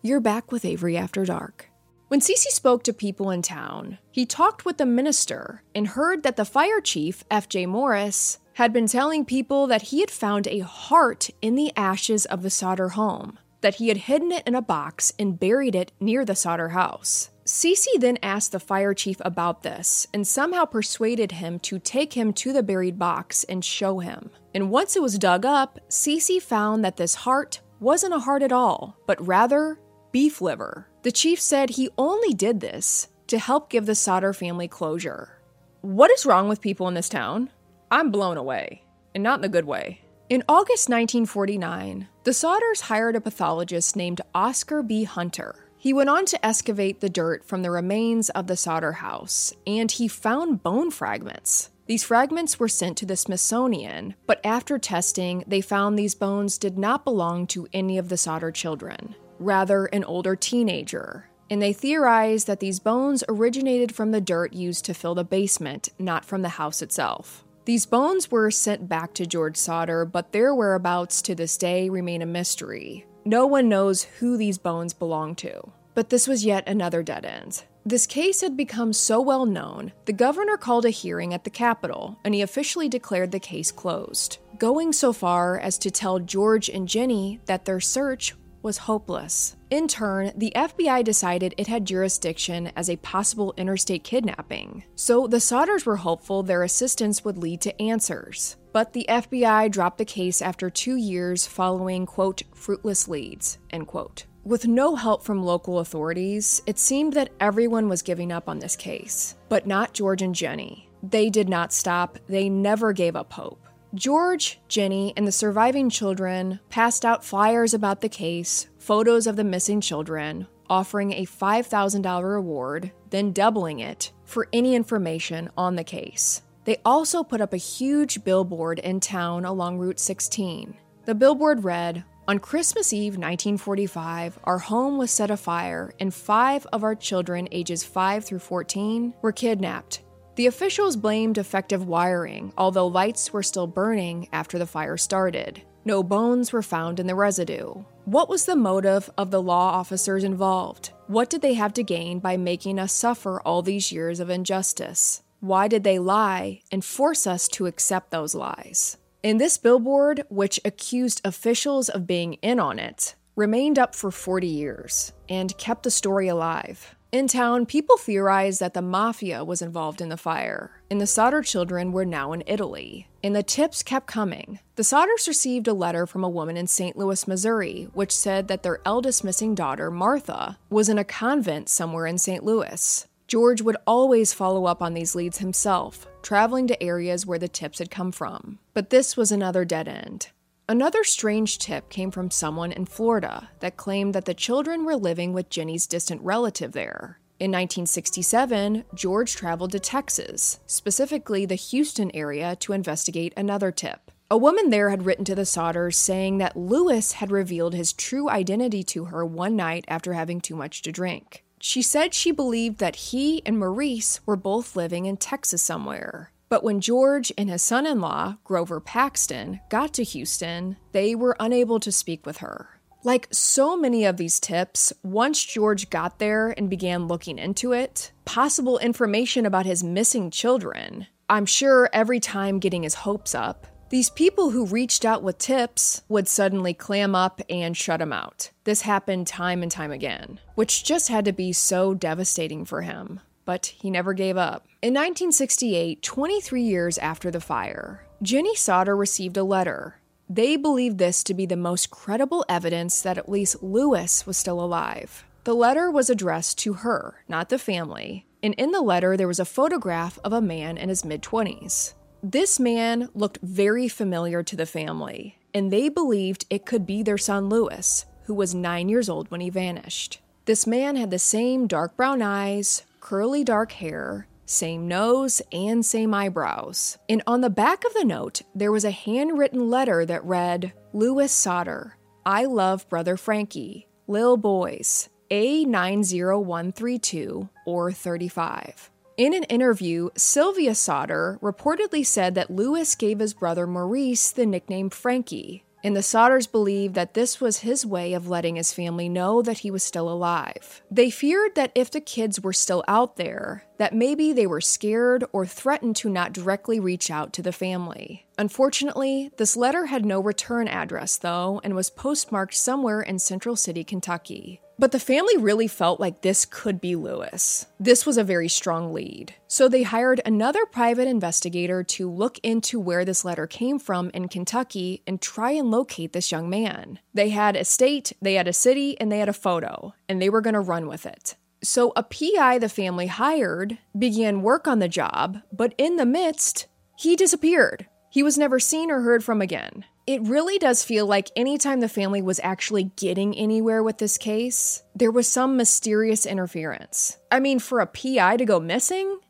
You're 0.00 0.20
back 0.20 0.50
with 0.50 0.64
Avery 0.64 0.96
After 0.96 1.26
Dark. 1.26 1.70
When 2.08 2.20
C.C. 2.20 2.50
spoke 2.50 2.82
to 2.84 2.92
people 2.92 3.30
in 3.30 3.42
town, 3.42 3.98
he 4.10 4.26
talked 4.26 4.64
with 4.64 4.78
the 4.78 4.86
minister 4.86 5.62
and 5.74 5.86
heard 5.86 6.22
that 6.22 6.36
the 6.36 6.44
fire 6.44 6.80
chief, 6.80 7.24
F.J. 7.30 7.66
Morris, 7.66 8.38
had 8.54 8.72
been 8.72 8.86
telling 8.86 9.24
people 9.24 9.66
that 9.66 9.82
he 9.82 10.00
had 10.00 10.10
found 10.10 10.46
a 10.46 10.60
heart 10.60 11.30
in 11.40 11.54
the 11.54 11.72
ashes 11.76 12.26
of 12.26 12.42
the 12.42 12.50
Sodder 12.50 12.90
home, 12.90 13.38
that 13.60 13.76
he 13.76 13.88
had 13.88 13.96
hidden 13.96 14.32
it 14.32 14.46
in 14.46 14.54
a 14.54 14.62
box 14.62 15.12
and 15.18 15.38
buried 15.38 15.74
it 15.74 15.92
near 16.00 16.24
the 16.24 16.34
Sodder 16.34 16.70
house. 16.70 17.30
C.C. 17.44 17.90
then 17.98 18.18
asked 18.22 18.52
the 18.52 18.60
fire 18.60 18.94
chief 18.94 19.16
about 19.24 19.62
this 19.62 20.06
and 20.14 20.26
somehow 20.26 20.64
persuaded 20.64 21.32
him 21.32 21.58
to 21.60 21.78
take 21.78 22.12
him 22.12 22.32
to 22.34 22.52
the 22.52 22.62
buried 22.62 22.98
box 22.98 23.44
and 23.44 23.64
show 23.64 23.98
him. 23.98 24.30
And 24.54 24.70
once 24.70 24.94
it 24.94 25.02
was 25.02 25.18
dug 25.18 25.44
up, 25.44 25.80
C.C. 25.88 26.38
found 26.38 26.84
that 26.84 26.96
this 26.96 27.16
heart 27.16 27.60
wasn't 27.80 28.14
a 28.14 28.20
heart 28.20 28.42
at 28.42 28.52
all, 28.52 28.96
but 29.06 29.26
rather 29.26 29.80
beef 30.12 30.40
liver. 30.40 30.86
The 31.02 31.12
chief 31.12 31.40
said 31.40 31.70
he 31.70 31.90
only 31.96 32.34
did 32.34 32.60
this 32.60 33.08
to 33.28 33.38
help 33.38 33.70
give 33.70 33.86
the 33.86 33.94
Sodder 33.94 34.32
family 34.32 34.68
closure. 34.68 35.40
What 35.80 36.10
is 36.10 36.26
wrong 36.26 36.48
with 36.48 36.60
people 36.60 36.88
in 36.88 36.94
this 36.94 37.08
town? 37.08 37.50
I'm 37.92 38.10
blown 38.12 38.36
away, 38.36 38.84
and 39.14 39.24
not 39.24 39.40
in 39.40 39.44
a 39.44 39.48
good 39.48 39.64
way. 39.64 40.02
In 40.28 40.44
August 40.48 40.88
1949, 40.88 42.06
the 42.22 42.30
Sodders 42.30 42.82
hired 42.82 43.16
a 43.16 43.20
pathologist 43.20 43.96
named 43.96 44.20
Oscar 44.32 44.80
B. 44.80 45.02
Hunter. 45.02 45.66
He 45.76 45.92
went 45.92 46.08
on 46.08 46.24
to 46.26 46.46
excavate 46.46 47.00
the 47.00 47.08
dirt 47.08 47.44
from 47.44 47.62
the 47.62 47.70
remains 47.72 48.30
of 48.30 48.46
the 48.46 48.56
Sodder 48.56 48.92
house, 48.92 49.52
and 49.66 49.90
he 49.90 50.06
found 50.06 50.62
bone 50.62 50.92
fragments. 50.92 51.70
These 51.86 52.04
fragments 52.04 52.60
were 52.60 52.68
sent 52.68 52.96
to 52.98 53.06
the 53.06 53.16
Smithsonian, 53.16 54.14
but 54.24 54.40
after 54.44 54.78
testing, 54.78 55.42
they 55.48 55.60
found 55.60 55.98
these 55.98 56.14
bones 56.14 56.58
did 56.58 56.78
not 56.78 57.04
belong 57.04 57.48
to 57.48 57.66
any 57.72 57.98
of 57.98 58.08
the 58.08 58.16
Sodder 58.16 58.52
children, 58.52 59.16
rather, 59.40 59.86
an 59.86 60.04
older 60.04 60.36
teenager. 60.36 61.28
And 61.50 61.60
they 61.60 61.72
theorized 61.72 62.46
that 62.46 62.60
these 62.60 62.78
bones 62.78 63.24
originated 63.28 63.92
from 63.92 64.12
the 64.12 64.20
dirt 64.20 64.52
used 64.52 64.84
to 64.84 64.94
fill 64.94 65.16
the 65.16 65.24
basement, 65.24 65.88
not 65.98 66.24
from 66.24 66.42
the 66.42 66.50
house 66.50 66.82
itself. 66.82 67.44
These 67.70 67.86
bones 67.86 68.32
were 68.32 68.50
sent 68.50 68.88
back 68.88 69.14
to 69.14 69.26
George 69.26 69.56
Sodder, 69.56 70.04
but 70.04 70.32
their 70.32 70.52
whereabouts 70.52 71.22
to 71.22 71.36
this 71.36 71.56
day 71.56 71.88
remain 71.88 72.20
a 72.20 72.26
mystery. 72.26 73.06
No 73.24 73.46
one 73.46 73.68
knows 73.68 74.02
who 74.02 74.36
these 74.36 74.58
bones 74.58 74.92
belong 74.92 75.36
to. 75.36 75.70
But 75.94 76.10
this 76.10 76.26
was 76.26 76.44
yet 76.44 76.68
another 76.68 77.04
dead 77.04 77.24
end. 77.24 77.62
This 77.86 78.08
case 78.08 78.40
had 78.40 78.56
become 78.56 78.92
so 78.92 79.20
well 79.20 79.46
known, 79.46 79.92
the 80.06 80.12
governor 80.12 80.56
called 80.56 80.84
a 80.84 80.90
hearing 80.90 81.32
at 81.32 81.44
the 81.44 81.50
Capitol 81.50 82.18
and 82.24 82.34
he 82.34 82.42
officially 82.42 82.88
declared 82.88 83.30
the 83.30 83.38
case 83.38 83.70
closed, 83.70 84.38
going 84.58 84.92
so 84.92 85.12
far 85.12 85.56
as 85.56 85.78
to 85.78 85.92
tell 85.92 86.18
George 86.18 86.68
and 86.68 86.88
Jennie 86.88 87.38
that 87.46 87.66
their 87.66 87.78
search 87.78 88.34
was 88.62 88.78
hopeless. 88.78 89.54
In 89.70 89.86
turn, 89.86 90.32
the 90.34 90.52
FBI 90.56 91.04
decided 91.04 91.54
it 91.56 91.68
had 91.68 91.84
jurisdiction 91.84 92.72
as 92.74 92.90
a 92.90 92.96
possible 92.96 93.54
interstate 93.56 94.02
kidnapping, 94.02 94.82
so 94.96 95.28
the 95.28 95.36
Sodders 95.36 95.86
were 95.86 95.98
hopeful 95.98 96.42
their 96.42 96.64
assistance 96.64 97.24
would 97.24 97.38
lead 97.38 97.60
to 97.60 97.80
answers. 97.80 98.56
But 98.72 98.92
the 98.92 99.06
FBI 99.08 99.70
dropped 99.70 99.98
the 99.98 100.04
case 100.04 100.42
after 100.42 100.70
two 100.70 100.96
years 100.96 101.46
following, 101.46 102.04
quote, 102.04 102.42
fruitless 102.52 103.06
leads, 103.06 103.58
end 103.70 103.86
quote. 103.86 104.26
With 104.42 104.66
no 104.66 104.96
help 104.96 105.22
from 105.22 105.44
local 105.44 105.78
authorities, 105.78 106.62
it 106.66 106.78
seemed 106.78 107.12
that 107.12 107.30
everyone 107.38 107.88
was 107.88 108.02
giving 108.02 108.32
up 108.32 108.48
on 108.48 108.58
this 108.58 108.74
case. 108.74 109.36
But 109.48 109.68
not 109.68 109.92
George 109.94 110.22
and 110.22 110.34
Jennie. 110.34 110.88
They 111.00 111.30
did 111.30 111.48
not 111.48 111.72
stop, 111.72 112.18
they 112.26 112.48
never 112.48 112.92
gave 112.92 113.14
up 113.14 113.32
hope. 113.32 113.64
George, 113.94 114.60
Jennie, 114.68 115.12
and 115.16 115.26
the 115.26 115.32
surviving 115.32 115.90
children 115.90 116.60
passed 116.68 117.04
out 117.04 117.24
flyers 117.24 117.74
about 117.74 118.00
the 118.00 118.08
case, 118.08 118.68
photos 118.78 119.26
of 119.26 119.34
the 119.34 119.42
missing 119.42 119.80
children, 119.80 120.46
offering 120.68 121.12
a 121.12 121.26
$5,000 121.26 122.22
reward, 122.22 122.92
then 123.10 123.32
doubling 123.32 123.80
it 123.80 124.12
for 124.24 124.46
any 124.52 124.76
information 124.76 125.50
on 125.56 125.74
the 125.74 125.82
case. 125.82 126.42
They 126.64 126.76
also 126.84 127.24
put 127.24 127.40
up 127.40 127.52
a 127.52 127.56
huge 127.56 128.22
billboard 128.22 128.78
in 128.78 129.00
town 129.00 129.44
along 129.44 129.78
Route 129.78 129.98
16. 129.98 130.76
The 131.06 131.14
billboard 131.16 131.64
read, 131.64 132.04
on 132.28 132.38
Christmas 132.38 132.92
Eve 132.92 133.14
1945, 133.14 134.38
our 134.44 134.58
home 134.58 134.98
was 134.98 135.10
set 135.10 135.32
afire 135.32 135.92
and 135.98 136.14
five 136.14 136.64
of 136.72 136.84
our 136.84 136.94
children, 136.94 137.48
ages 137.50 137.82
5 137.82 138.24
through 138.24 138.38
14, 138.38 139.14
were 139.20 139.32
kidnapped. 139.32 140.02
The 140.40 140.46
officials 140.46 140.96
blamed 140.96 141.34
defective 141.34 141.86
wiring, 141.86 142.54
although 142.56 142.86
lights 142.86 143.30
were 143.30 143.42
still 143.42 143.66
burning 143.66 144.26
after 144.32 144.58
the 144.58 144.64
fire 144.64 144.96
started. 144.96 145.60
No 145.84 146.02
bones 146.02 146.50
were 146.50 146.62
found 146.62 146.98
in 146.98 147.06
the 147.06 147.14
residue. 147.14 147.84
What 148.06 148.30
was 148.30 148.46
the 148.46 148.56
motive 148.56 149.10
of 149.18 149.30
the 149.30 149.42
law 149.42 149.72
officers 149.72 150.24
involved? 150.24 150.92
What 151.08 151.28
did 151.28 151.42
they 151.42 151.52
have 151.52 151.74
to 151.74 151.82
gain 151.82 152.20
by 152.20 152.38
making 152.38 152.78
us 152.78 152.90
suffer 152.90 153.42
all 153.42 153.60
these 153.60 153.92
years 153.92 154.18
of 154.18 154.30
injustice? 154.30 155.22
Why 155.40 155.68
did 155.68 155.84
they 155.84 155.98
lie 155.98 156.62
and 156.72 156.82
force 156.82 157.26
us 157.26 157.46
to 157.48 157.66
accept 157.66 158.10
those 158.10 158.34
lies? 158.34 158.96
In 159.22 159.36
this 159.36 159.58
billboard, 159.58 160.24
which 160.30 160.58
accused 160.64 161.20
officials 161.22 161.90
of 161.90 162.06
being 162.06 162.38
in 162.40 162.58
on 162.58 162.78
it, 162.78 163.14
remained 163.36 163.78
up 163.78 163.94
for 163.94 164.10
40 164.10 164.46
years 164.46 165.12
and 165.28 165.58
kept 165.58 165.82
the 165.82 165.90
story 165.90 166.28
alive. 166.28 166.96
In 167.12 167.26
town, 167.26 167.66
people 167.66 167.96
theorized 167.96 168.60
that 168.60 168.72
the 168.72 168.80
mafia 168.80 169.44
was 169.44 169.60
involved 169.60 170.00
in 170.00 170.10
the 170.10 170.16
fire, 170.16 170.70
and 170.88 171.00
the 171.00 171.08
Sodder 171.08 171.42
children 171.42 171.90
were 171.90 172.04
now 172.04 172.32
in 172.32 172.44
Italy. 172.46 173.08
And 173.24 173.34
the 173.34 173.42
tips 173.42 173.82
kept 173.82 174.06
coming. 174.06 174.60
The 174.76 174.84
Sodders 174.84 175.26
received 175.26 175.66
a 175.66 175.74
letter 175.74 176.06
from 176.06 176.22
a 176.22 176.28
woman 176.28 176.56
in 176.56 176.68
St. 176.68 176.96
Louis, 176.96 177.26
Missouri, 177.26 177.88
which 177.94 178.14
said 178.14 178.46
that 178.46 178.62
their 178.62 178.80
eldest 178.86 179.24
missing 179.24 179.56
daughter, 179.56 179.90
Martha, 179.90 180.56
was 180.70 180.88
in 180.88 180.98
a 180.98 181.04
convent 181.04 181.68
somewhere 181.68 182.06
in 182.06 182.16
St. 182.16 182.44
Louis. 182.44 183.08
George 183.26 183.60
would 183.60 183.76
always 183.88 184.32
follow 184.32 184.66
up 184.66 184.80
on 184.80 184.94
these 184.94 185.16
leads 185.16 185.38
himself, 185.38 186.06
traveling 186.22 186.68
to 186.68 186.80
areas 186.80 187.26
where 187.26 187.38
the 187.40 187.48
tips 187.48 187.80
had 187.80 187.90
come 187.90 188.12
from. 188.12 188.60
But 188.72 188.90
this 188.90 189.16
was 189.16 189.32
another 189.32 189.64
dead 189.64 189.88
end. 189.88 190.28
Another 190.70 191.02
strange 191.02 191.58
tip 191.58 191.88
came 191.88 192.12
from 192.12 192.30
someone 192.30 192.70
in 192.70 192.84
Florida 192.86 193.50
that 193.58 193.76
claimed 193.76 194.14
that 194.14 194.24
the 194.24 194.34
children 194.34 194.84
were 194.84 194.94
living 194.94 195.32
with 195.32 195.50
Jennie's 195.50 195.84
distant 195.84 196.22
relative 196.22 196.70
there. 196.70 197.18
In 197.40 197.50
1967, 197.50 198.84
George 198.94 199.34
traveled 199.34 199.72
to 199.72 199.80
Texas, 199.80 200.60
specifically 200.66 201.44
the 201.44 201.56
Houston 201.56 202.12
area, 202.14 202.54
to 202.60 202.72
investigate 202.72 203.32
another 203.36 203.72
tip. 203.72 204.12
A 204.30 204.38
woman 204.38 204.70
there 204.70 204.90
had 204.90 205.04
written 205.04 205.24
to 205.24 205.34
the 205.34 205.42
Sodders 205.42 205.96
saying 205.96 206.38
that 206.38 206.56
Louis 206.56 207.14
had 207.14 207.32
revealed 207.32 207.74
his 207.74 207.92
true 207.92 208.30
identity 208.30 208.84
to 208.84 209.06
her 209.06 209.26
one 209.26 209.56
night 209.56 209.84
after 209.88 210.12
having 210.12 210.40
too 210.40 210.54
much 210.54 210.82
to 210.82 210.92
drink. 210.92 211.42
She 211.58 211.82
said 211.82 212.14
she 212.14 212.30
believed 212.30 212.78
that 212.78 212.94
he 212.94 213.42
and 213.44 213.58
Maurice 213.58 214.20
were 214.24 214.36
both 214.36 214.76
living 214.76 215.06
in 215.06 215.16
Texas 215.16 215.62
somewhere. 215.62 216.30
But 216.50 216.64
when 216.64 216.80
George 216.80 217.32
and 217.38 217.48
his 217.48 217.62
son 217.62 217.86
in 217.86 218.00
law, 218.00 218.36
Grover 218.42 218.80
Paxton, 218.80 219.60
got 219.70 219.94
to 219.94 220.02
Houston, 220.02 220.76
they 220.90 221.14
were 221.14 221.36
unable 221.38 221.78
to 221.78 221.92
speak 221.92 222.26
with 222.26 222.38
her. 222.38 222.80
Like 223.04 223.28
so 223.30 223.76
many 223.76 224.04
of 224.04 224.16
these 224.16 224.40
tips, 224.40 224.92
once 225.04 225.44
George 225.44 225.88
got 225.90 226.18
there 226.18 226.48
and 226.58 226.68
began 226.68 227.06
looking 227.06 227.38
into 227.38 227.72
it, 227.72 228.10
possible 228.24 228.78
information 228.80 229.46
about 229.46 229.64
his 229.64 229.84
missing 229.84 230.28
children, 230.30 231.06
I'm 231.30 231.46
sure 231.46 231.88
every 231.92 232.18
time 232.18 232.58
getting 232.58 232.82
his 232.82 232.94
hopes 232.94 233.32
up, 233.32 233.68
these 233.90 234.10
people 234.10 234.50
who 234.50 234.66
reached 234.66 235.04
out 235.04 235.22
with 235.22 235.38
tips 235.38 236.02
would 236.08 236.26
suddenly 236.26 236.74
clam 236.74 237.14
up 237.14 237.40
and 237.48 237.76
shut 237.76 238.00
him 238.00 238.12
out. 238.12 238.50
This 238.64 238.82
happened 238.82 239.28
time 239.28 239.62
and 239.62 239.70
time 239.70 239.92
again, 239.92 240.40
which 240.56 240.84
just 240.84 241.08
had 241.08 241.24
to 241.26 241.32
be 241.32 241.52
so 241.52 241.94
devastating 241.94 242.64
for 242.64 242.82
him. 242.82 243.20
But 243.50 243.66
he 243.66 243.90
never 243.90 244.12
gave 244.12 244.36
up. 244.36 244.68
In 244.80 244.94
1968, 244.94 246.04
23 246.04 246.62
years 246.62 246.98
after 246.98 247.32
the 247.32 247.40
fire, 247.40 248.06
Jennie 248.22 248.54
Sodder 248.54 248.96
received 248.96 249.36
a 249.36 249.42
letter. 249.42 249.96
They 250.28 250.56
believed 250.56 250.98
this 250.98 251.24
to 251.24 251.34
be 251.34 251.46
the 251.46 251.56
most 251.56 251.90
credible 251.90 252.44
evidence 252.48 253.02
that 253.02 253.18
at 253.18 253.28
least 253.28 253.60
Louis 253.60 254.24
was 254.24 254.36
still 254.36 254.60
alive. 254.60 255.24
The 255.42 255.56
letter 255.56 255.90
was 255.90 256.08
addressed 256.08 256.58
to 256.58 256.74
her, 256.74 257.24
not 257.26 257.48
the 257.48 257.58
family, 257.58 258.24
and 258.40 258.54
in 258.54 258.70
the 258.70 258.82
letter 258.82 259.16
there 259.16 259.26
was 259.26 259.40
a 259.40 259.44
photograph 259.44 260.16
of 260.22 260.32
a 260.32 260.40
man 260.40 260.78
in 260.78 260.88
his 260.88 261.04
mid 261.04 261.20
20s. 261.20 261.94
This 262.22 262.60
man 262.60 263.08
looked 263.16 263.40
very 263.42 263.88
familiar 263.88 264.44
to 264.44 264.54
the 264.54 264.64
family, 264.64 265.40
and 265.52 265.72
they 265.72 265.88
believed 265.88 266.46
it 266.50 266.66
could 266.66 266.86
be 266.86 267.02
their 267.02 267.18
son 267.18 267.48
Louis, 267.48 268.04
who 268.26 268.34
was 268.34 268.54
nine 268.54 268.88
years 268.88 269.08
old 269.08 269.28
when 269.32 269.40
he 269.40 269.50
vanished. 269.50 270.20
This 270.44 270.68
man 270.68 270.94
had 270.94 271.10
the 271.10 271.18
same 271.18 271.66
dark 271.66 271.96
brown 271.96 272.22
eyes, 272.22 272.84
curly 273.00 273.44
dark 273.44 273.72
hair, 273.72 274.26
same 274.46 274.86
nose, 274.86 275.42
and 275.52 275.84
same 275.84 276.14
eyebrows. 276.14 276.98
And 277.08 277.22
on 277.26 277.40
the 277.40 277.50
back 277.50 277.84
of 277.84 277.94
the 277.94 278.04
note, 278.04 278.42
there 278.54 278.72
was 278.72 278.84
a 278.84 278.90
handwritten 278.90 279.70
letter 279.70 280.04
that 280.06 280.24
read 280.24 280.72
Louis 280.92 281.32
Sodder, 281.32 281.96
I 282.26 282.44
love 282.44 282.86
brother 282.88 283.16
Frankie, 283.16 283.88
Lil 284.06 284.36
Boys, 284.36 285.08
A90132 285.30 287.48
or 287.64 287.92
35. 287.92 288.90
In 289.16 289.32
an 289.34 289.44
interview, 289.44 290.10
Sylvia 290.16 290.74
Sodder 290.74 291.38
reportedly 291.42 292.04
said 292.04 292.34
that 292.34 292.50
Louis 292.50 292.94
gave 292.94 293.20
his 293.20 293.32
brother 293.34 293.66
Maurice 293.66 294.32
the 294.32 294.46
nickname 294.46 294.88
Frankie, 294.90 295.64
and 295.82 295.96
the 295.96 296.00
Sodders 296.00 296.50
believed 296.50 296.94
that 296.94 297.14
this 297.14 297.40
was 297.40 297.58
his 297.58 297.86
way 297.86 298.12
of 298.12 298.28
letting 298.28 298.56
his 298.56 298.72
family 298.72 299.08
know 299.08 299.42
that 299.42 299.58
he 299.58 299.70
was 299.70 299.82
still 299.82 300.08
alive. 300.08 300.82
They 300.90 301.10
feared 301.10 301.54
that 301.54 301.72
if 301.74 301.90
the 301.90 302.00
kids 302.00 302.40
were 302.40 302.52
still 302.52 302.84
out 302.86 303.16
there, 303.16 303.64
that 303.80 303.94
maybe 303.94 304.34
they 304.34 304.46
were 304.46 304.60
scared 304.60 305.24
or 305.32 305.46
threatened 305.46 305.96
to 305.96 306.10
not 306.10 306.34
directly 306.34 306.78
reach 306.78 307.10
out 307.10 307.32
to 307.32 307.40
the 307.40 307.50
family. 307.50 308.26
Unfortunately, 308.36 309.30
this 309.38 309.56
letter 309.56 309.86
had 309.86 310.04
no 310.04 310.20
return 310.20 310.68
address, 310.68 311.16
though, 311.16 311.62
and 311.64 311.74
was 311.74 311.88
postmarked 311.88 312.52
somewhere 312.52 313.00
in 313.00 313.18
Central 313.18 313.56
City, 313.56 313.82
Kentucky. 313.82 314.60
But 314.78 314.92
the 314.92 315.00
family 315.00 315.38
really 315.38 315.66
felt 315.66 315.98
like 315.98 316.20
this 316.20 316.44
could 316.44 316.78
be 316.78 316.94
Louis. 316.94 317.66
This 317.78 318.04
was 318.04 318.18
a 318.18 318.24
very 318.24 318.48
strong 318.48 318.92
lead. 318.92 319.34
So 319.48 319.66
they 319.66 319.82
hired 319.82 320.20
another 320.26 320.66
private 320.66 321.08
investigator 321.08 321.82
to 321.84 322.10
look 322.10 322.38
into 322.42 322.78
where 322.78 323.06
this 323.06 323.24
letter 323.24 323.46
came 323.46 323.78
from 323.78 324.10
in 324.12 324.28
Kentucky 324.28 325.02
and 325.06 325.22
try 325.22 325.52
and 325.52 325.70
locate 325.70 326.12
this 326.12 326.30
young 326.30 326.50
man. 326.50 326.98
They 327.14 327.30
had 327.30 327.56
a 327.56 327.64
state, 327.64 328.12
they 328.20 328.34
had 328.34 328.48
a 328.48 328.52
city, 328.52 329.00
and 329.00 329.10
they 329.10 329.20
had 329.20 329.28
a 329.30 329.34
photo, 329.34 329.94
and 330.06 330.20
they 330.20 330.28
were 330.28 330.42
going 330.42 330.54
to 330.54 330.60
run 330.60 330.86
with 330.86 331.06
it. 331.06 331.36
So 331.62 331.92
a 331.94 332.02
PI 332.02 332.58
the 332.58 332.68
family 332.68 333.06
hired 333.06 333.78
began 333.98 334.42
work 334.42 334.66
on 334.66 334.78
the 334.78 334.88
job, 334.88 335.42
but 335.52 335.74
in 335.76 335.96
the 335.96 336.06
midst, 336.06 336.66
he 336.96 337.16
disappeared. 337.16 337.86
He 338.10 338.22
was 338.22 338.38
never 338.38 338.58
seen 338.58 338.90
or 338.90 339.00
heard 339.02 339.22
from 339.22 339.42
again. 339.42 339.84
It 340.06 340.22
really 340.22 340.58
does 340.58 340.82
feel 340.82 341.06
like 341.06 341.30
anytime 341.36 341.80
the 341.80 341.88
family 341.88 342.22
was 342.22 342.40
actually 342.42 342.84
getting 342.96 343.36
anywhere 343.36 343.82
with 343.82 343.98
this 343.98 344.18
case, 344.18 344.82
there 344.94 345.10
was 345.10 345.28
some 345.28 345.56
mysterious 345.56 346.26
interference. 346.26 347.18
I 347.30 347.40
mean, 347.40 347.58
for 347.58 347.80
a 347.80 347.86
PI 347.86 348.38
to 348.38 348.44
go 348.44 348.58
missing? 348.58 349.20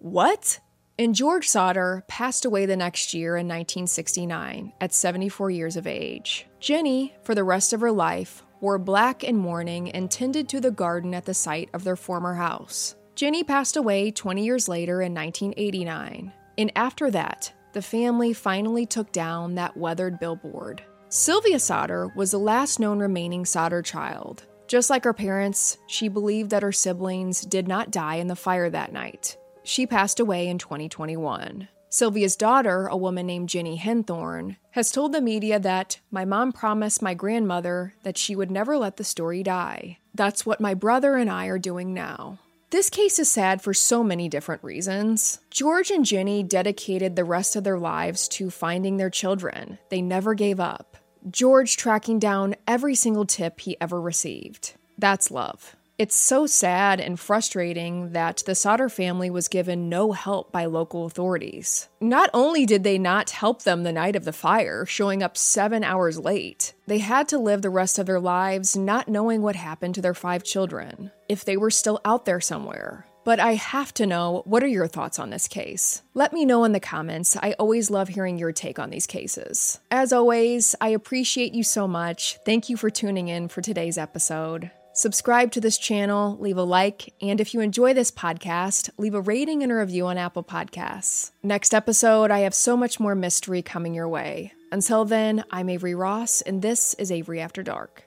What? 0.00 0.58
And 0.98 1.14
George 1.14 1.48
Sodder 1.48 2.04
passed 2.08 2.44
away 2.44 2.66
the 2.66 2.76
next 2.76 3.14
year 3.14 3.36
in 3.36 3.46
1969 3.46 4.72
at 4.80 4.92
74 4.92 5.50
years 5.50 5.76
of 5.76 5.86
age. 5.86 6.46
Jennie, 6.60 7.14
for 7.22 7.34
the 7.34 7.44
rest 7.44 7.72
of 7.72 7.80
her 7.80 7.92
life, 7.92 8.42
wore 8.62 8.78
black 8.78 9.22
in 9.22 9.36
mourning 9.36 9.90
and 9.90 10.10
tended 10.10 10.48
to 10.48 10.60
the 10.60 10.70
garden 10.70 11.12
at 11.12 11.26
the 11.26 11.34
site 11.34 11.68
of 11.74 11.84
their 11.84 11.96
former 11.96 12.34
house. 12.34 12.94
Jennie 13.14 13.44
passed 13.44 13.76
away 13.76 14.10
20 14.10 14.42
years 14.42 14.68
later 14.68 15.02
in 15.02 15.12
1989, 15.12 16.32
and 16.56 16.72
after 16.74 17.10
that, 17.10 17.52
the 17.74 17.82
family 17.82 18.32
finally 18.32 18.86
took 18.86 19.12
down 19.12 19.56
that 19.56 19.76
weathered 19.76 20.18
billboard. 20.18 20.82
Sylvia 21.08 21.58
Sodder 21.58 22.10
was 22.16 22.30
the 22.30 22.38
last 22.38 22.80
known 22.80 22.98
remaining 22.98 23.44
Sodder 23.44 23.82
child. 23.82 24.44
Just 24.66 24.88
like 24.88 25.04
her 25.04 25.12
parents, 25.12 25.76
she 25.86 26.08
believed 26.08 26.50
that 26.50 26.62
her 26.62 26.72
siblings 26.72 27.42
did 27.42 27.68
not 27.68 27.90
die 27.90 28.14
in 28.14 28.28
the 28.28 28.36
fire 28.36 28.70
that 28.70 28.92
night. 28.92 29.36
She 29.64 29.86
passed 29.86 30.20
away 30.20 30.48
in 30.48 30.56
2021. 30.56 31.68
Sylvia's 31.92 32.36
daughter, 32.36 32.86
a 32.86 32.96
woman 32.96 33.26
named 33.26 33.50
Jenny 33.50 33.76
Henthorn, 33.76 34.56
has 34.70 34.90
told 34.90 35.12
the 35.12 35.20
media 35.20 35.60
that 35.60 36.00
my 36.10 36.24
mom 36.24 36.50
promised 36.50 37.02
my 37.02 37.12
grandmother 37.12 37.92
that 38.02 38.16
she 38.16 38.34
would 38.34 38.50
never 38.50 38.78
let 38.78 38.96
the 38.96 39.04
story 39.04 39.42
die. 39.42 39.98
That's 40.14 40.46
what 40.46 40.58
my 40.58 40.72
brother 40.72 41.16
and 41.16 41.28
I 41.28 41.48
are 41.48 41.58
doing 41.58 41.92
now. 41.92 42.38
This 42.70 42.88
case 42.88 43.18
is 43.18 43.30
sad 43.30 43.60
for 43.60 43.74
so 43.74 44.02
many 44.02 44.30
different 44.30 44.64
reasons. 44.64 45.40
George 45.50 45.90
and 45.90 46.06
Jennie 46.06 46.42
dedicated 46.42 47.14
the 47.14 47.24
rest 47.24 47.56
of 47.56 47.64
their 47.64 47.78
lives 47.78 48.26
to 48.28 48.48
finding 48.48 48.96
their 48.96 49.10
children. 49.10 49.78
They 49.90 50.00
never 50.00 50.32
gave 50.32 50.60
up. 50.60 50.96
George 51.30 51.76
tracking 51.76 52.18
down 52.18 52.56
every 52.66 52.94
single 52.94 53.26
tip 53.26 53.60
he 53.60 53.76
ever 53.82 54.00
received. 54.00 54.76
That's 54.96 55.30
love. 55.30 55.76
It's 55.98 56.16
so 56.16 56.46
sad 56.46 57.00
and 57.00 57.20
frustrating 57.20 58.12
that 58.12 58.42
the 58.46 58.54
Sodder 58.54 58.88
family 58.88 59.30
was 59.30 59.46
given 59.46 59.88
no 59.88 60.12
help 60.12 60.50
by 60.50 60.64
local 60.64 61.04
authorities. 61.04 61.88
Not 62.00 62.30
only 62.32 62.64
did 62.64 62.82
they 62.82 62.98
not 62.98 63.30
help 63.30 63.62
them 63.62 63.82
the 63.82 63.92
night 63.92 64.16
of 64.16 64.24
the 64.24 64.32
fire, 64.32 64.86
showing 64.86 65.22
up 65.22 65.36
seven 65.36 65.84
hours 65.84 66.18
late, 66.18 66.72
they 66.86 66.98
had 66.98 67.28
to 67.28 67.38
live 67.38 67.62
the 67.62 67.70
rest 67.70 67.98
of 67.98 68.06
their 68.06 68.20
lives 68.20 68.76
not 68.76 69.06
knowing 69.06 69.42
what 69.42 69.54
happened 69.54 69.94
to 69.94 70.02
their 70.02 70.14
five 70.14 70.42
children, 70.42 71.12
if 71.28 71.44
they 71.44 71.56
were 71.56 71.70
still 71.70 72.00
out 72.04 72.24
there 72.24 72.40
somewhere. 72.40 73.06
But 73.24 73.38
I 73.38 73.54
have 73.54 73.94
to 73.94 74.06
know 74.06 74.42
what 74.46 74.64
are 74.64 74.68
your 74.68 74.88
thoughts 74.88 75.18
on 75.18 75.30
this 75.30 75.46
case? 75.46 76.02
Let 76.14 76.32
me 76.32 76.44
know 76.44 76.64
in 76.64 76.72
the 76.72 76.80
comments. 76.80 77.36
I 77.36 77.52
always 77.52 77.90
love 77.90 78.08
hearing 78.08 78.38
your 78.38 78.50
take 78.50 78.80
on 78.80 78.90
these 78.90 79.06
cases. 79.06 79.78
As 79.90 80.12
always, 80.12 80.74
I 80.80 80.88
appreciate 80.88 81.54
you 81.54 81.62
so 81.62 81.86
much. 81.86 82.38
Thank 82.44 82.68
you 82.68 82.76
for 82.76 82.90
tuning 82.90 83.28
in 83.28 83.46
for 83.46 83.60
today's 83.60 83.98
episode. 83.98 84.72
Subscribe 84.94 85.50
to 85.52 85.60
this 85.60 85.78
channel, 85.78 86.36
leave 86.38 86.58
a 86.58 86.62
like, 86.62 87.14
and 87.22 87.40
if 87.40 87.54
you 87.54 87.60
enjoy 87.60 87.94
this 87.94 88.10
podcast, 88.10 88.90
leave 88.98 89.14
a 89.14 89.22
rating 89.22 89.62
and 89.62 89.72
a 89.72 89.76
review 89.76 90.06
on 90.06 90.18
Apple 90.18 90.44
Podcasts. 90.44 91.30
Next 91.42 91.72
episode, 91.72 92.30
I 92.30 92.40
have 92.40 92.54
so 92.54 92.76
much 92.76 93.00
more 93.00 93.14
mystery 93.14 93.62
coming 93.62 93.94
your 93.94 94.08
way. 94.08 94.52
Until 94.70 95.06
then, 95.06 95.44
I'm 95.50 95.70
Avery 95.70 95.94
Ross, 95.94 96.42
and 96.42 96.60
this 96.60 96.92
is 96.94 97.10
Avery 97.10 97.40
After 97.40 97.62
Dark. 97.62 98.04